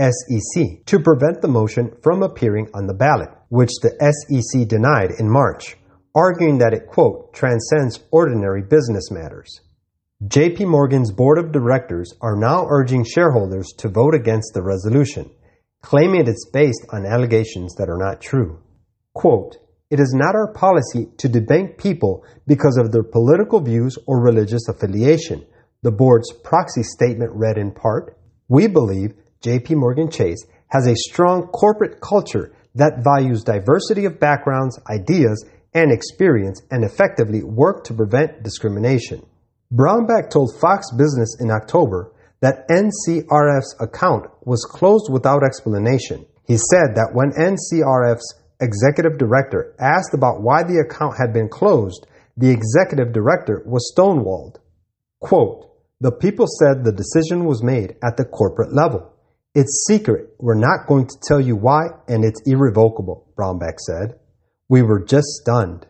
[0.00, 5.28] SEC, to prevent the motion from appearing on the ballot, which the SEC denied in
[5.28, 5.76] March,
[6.14, 9.60] arguing that it, quote, transcends ordinary business matters.
[10.24, 15.30] JP Morgan's board of directors are now urging shareholders to vote against the resolution,
[15.80, 18.60] claiming it's based on allegations that are not true.
[19.14, 19.58] Quote,
[19.90, 24.68] it is not our policy to debank people because of their political views or religious
[24.68, 25.46] affiliation.
[25.82, 28.18] The board's proxy statement read in part,
[28.48, 34.78] we believe JP Morgan Chase has a strong corporate culture that values diversity of backgrounds,
[34.90, 39.24] ideas, and experience and effectively work to prevent discrimination.
[39.72, 46.24] Brownback told Fox Business in October that NCRF's account was closed without explanation.
[46.46, 52.06] He said that when NCRF's executive director asked about why the account had been closed,
[52.36, 54.56] the executive director was stonewalled.
[55.20, 55.66] Quote,
[56.00, 59.12] the people said the decision was made at the corporate level.
[59.54, 60.30] It's secret.
[60.38, 64.18] We're not going to tell you why, and it's irrevocable, Brownback said.
[64.68, 65.86] We were just stunned.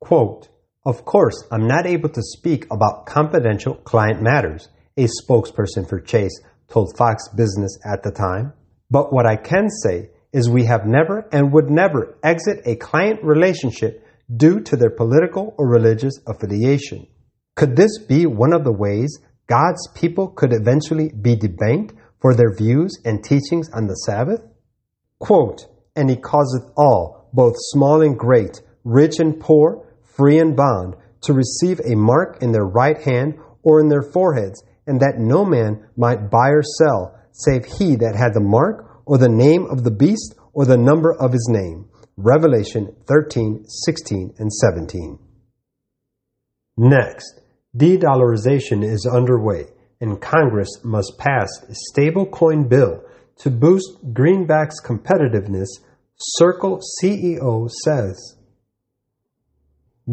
[0.00, 0.48] Quote,
[0.86, 6.40] of course, I'm not able to speak about confidential client matters, a spokesperson for Chase
[6.68, 8.52] told Fox Business at the time.
[8.90, 13.20] But what I can say is we have never and would never exit a client
[13.22, 17.06] relationship due to their political or religious affiliation.
[17.54, 22.54] Could this be one of the ways God's people could eventually be debanked for their
[22.54, 24.40] views and teachings on the Sabbath?
[25.18, 29.86] Quote, and he causeth all, both small and great, rich and poor,
[30.16, 34.64] free and bond, to receive a mark in their right hand or in their foreheads,
[34.86, 39.18] and that no man might buy or sell, save he that had the mark or
[39.18, 41.88] the name of the beast or the number of his name.
[42.16, 45.18] Revelation 13, 16, and 17.
[46.78, 47.40] Next,
[47.76, 49.64] de-dollarization is underway,
[50.00, 53.02] and Congress must pass a stable coin bill
[53.38, 55.68] to boost greenback's competitiveness,
[56.18, 58.36] Circle CEO says.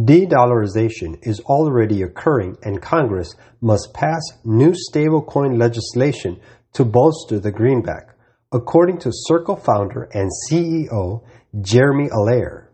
[0.03, 6.41] De-dollarization is already occurring and Congress must pass new stablecoin legislation
[6.73, 8.17] to bolster the greenback,
[8.51, 11.23] according to Circle founder and CEO
[11.61, 12.69] Jeremy Allaire.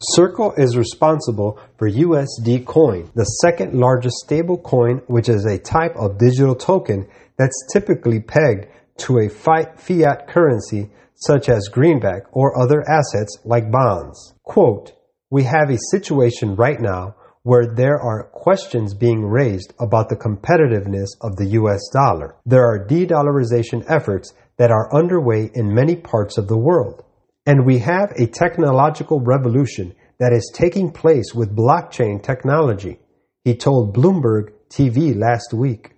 [0.00, 6.18] Circle is responsible for USD Coin, the second largest stablecoin, which is a type of
[6.18, 7.08] digital token
[7.38, 8.66] that's typically pegged
[8.98, 14.34] to a fiat currency such as greenback or other assets like bonds.
[14.42, 14.92] Quote,
[15.30, 21.08] we have a situation right now where there are questions being raised about the competitiveness
[21.20, 22.36] of the US dollar.
[22.44, 27.04] There are de-dollarization efforts that are underway in many parts of the world.
[27.46, 32.98] And we have a technological revolution that is taking place with blockchain technology,
[33.44, 35.92] he told Bloomberg TV last week.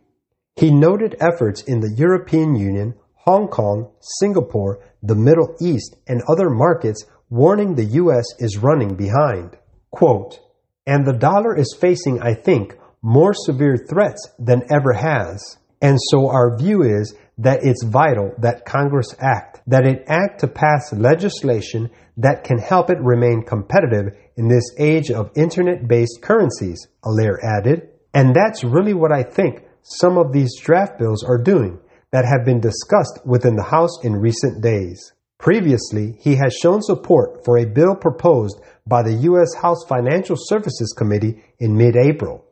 [0.57, 3.91] He noted efforts in the European Union, Hong Kong,
[4.21, 8.25] Singapore, the Middle East, and other markets warning the U.S.
[8.39, 9.57] is running behind.
[9.91, 10.41] Quote,
[10.87, 15.59] and the dollar is facing, I think, more severe threats than ever has.
[15.81, 20.49] And so our view is that it's vital that Congress act, that it act to
[20.49, 27.39] pass legislation that can help it remain competitive in this age of internet-based currencies, Allaire
[27.45, 27.91] added.
[28.13, 31.79] And that's really what I think some of these draft bills are doing
[32.13, 35.13] that have been discussed within the House in recent days.
[35.39, 39.55] Previously, he has shown support for a bill proposed by the U.S.
[39.55, 42.45] House Financial Services Committee in mid-April.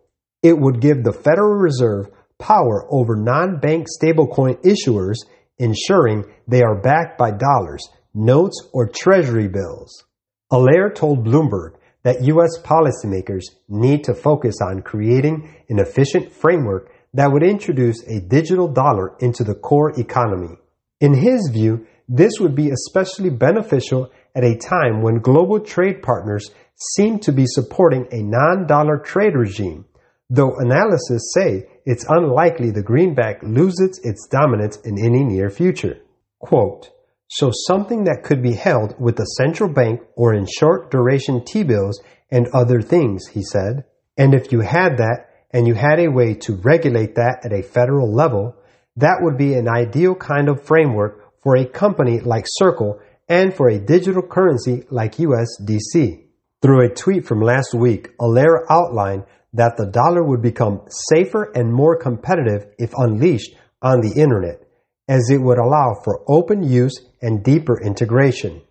[0.43, 2.09] It would give the Federal Reserve
[2.39, 5.17] power over non-bank stablecoin issuers,
[5.59, 10.05] ensuring they are backed by dollars, notes, or treasury bills.
[10.53, 12.57] Allaire told Bloomberg that U.S.
[12.63, 19.17] policymakers need to focus on creating an efficient framework that would introduce a digital dollar
[19.21, 20.57] into the core economy.
[21.01, 26.51] In his view, this would be especially beneficial at a time when global trade partners
[26.95, 29.87] seem to be supporting a non-dollar trade regime,
[30.29, 35.99] though analysts say it's unlikely the greenback loses its dominance in any near future.
[36.39, 36.91] Quote,
[37.29, 42.01] so something that could be held with the central bank or in short duration T-bills
[42.31, 43.85] and other things, he said.
[44.17, 47.63] And if you had that and you had a way to regulate that at a
[47.63, 48.57] federal level,
[48.97, 53.69] that would be an ideal kind of framework for a company like Circle and for
[53.69, 56.25] a digital currency like USDC.
[56.63, 61.73] Through a tweet from last week, Allaire outlined that the dollar would become safer and
[61.73, 64.63] more competitive if unleashed on the internet,
[65.09, 68.63] as it would allow for open use and deeper integration.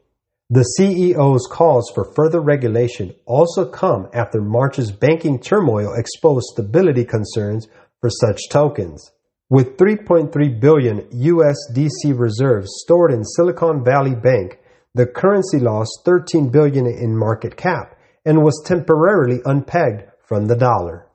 [0.51, 7.67] The CEO's calls for further regulation also come after March's banking turmoil exposed stability concerns
[7.99, 9.11] for such tokens.
[9.49, 14.59] With 3.3 billion USDC reserves stored in Silicon Valley Bank,
[14.93, 21.07] the currency lost 13 billion in market cap and was temporarily unpegged from the dollar.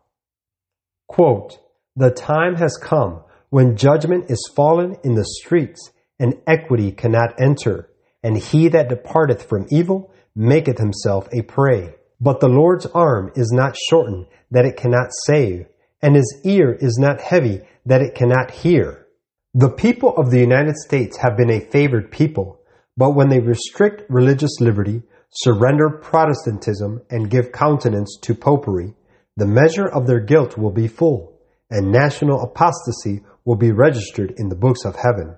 [1.09, 1.61] Quote,
[1.95, 7.90] The time has come when judgment is fallen in the streets, and equity cannot enter,
[8.23, 11.95] and he that departeth from evil maketh himself a prey.
[12.21, 15.67] But the Lord's arm is not shortened that it cannot save,
[16.03, 19.07] and his ear is not heavy that it cannot hear.
[19.55, 22.61] The people of the United States have been a favored people,
[22.97, 28.95] but when they restrict religious liberty, surrender Protestantism, and give countenance to popery,
[29.37, 31.39] the measure of their guilt will be full,
[31.71, 35.35] and national apostasy will be registered in the books of heaven.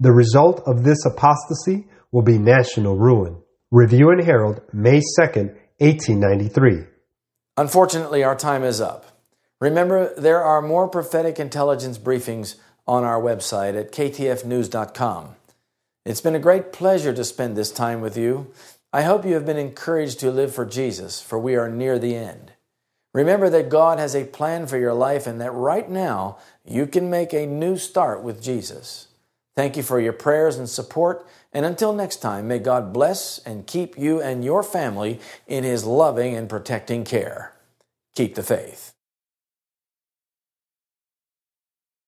[0.00, 3.38] The result of this apostasy will be national ruin.
[3.70, 6.84] Review and Herald, May 2nd, 1893.
[7.56, 9.06] Unfortunately, our time is up.
[9.60, 12.56] Remember, there are more prophetic intelligence briefings
[12.86, 15.36] on our website at ktfnews.com.
[16.04, 18.52] It's been a great pleasure to spend this time with you.
[18.92, 22.14] I hope you have been encouraged to live for Jesus, for we are near the
[22.14, 22.52] end.
[23.14, 27.08] Remember that God has a plan for your life and that right now you can
[27.08, 29.08] make a new start with Jesus.
[29.54, 31.26] Thank you for your prayers and support.
[31.52, 35.84] And until next time, may God bless and keep you and your family in His
[35.84, 37.54] loving and protecting care.
[38.14, 38.91] Keep the faith.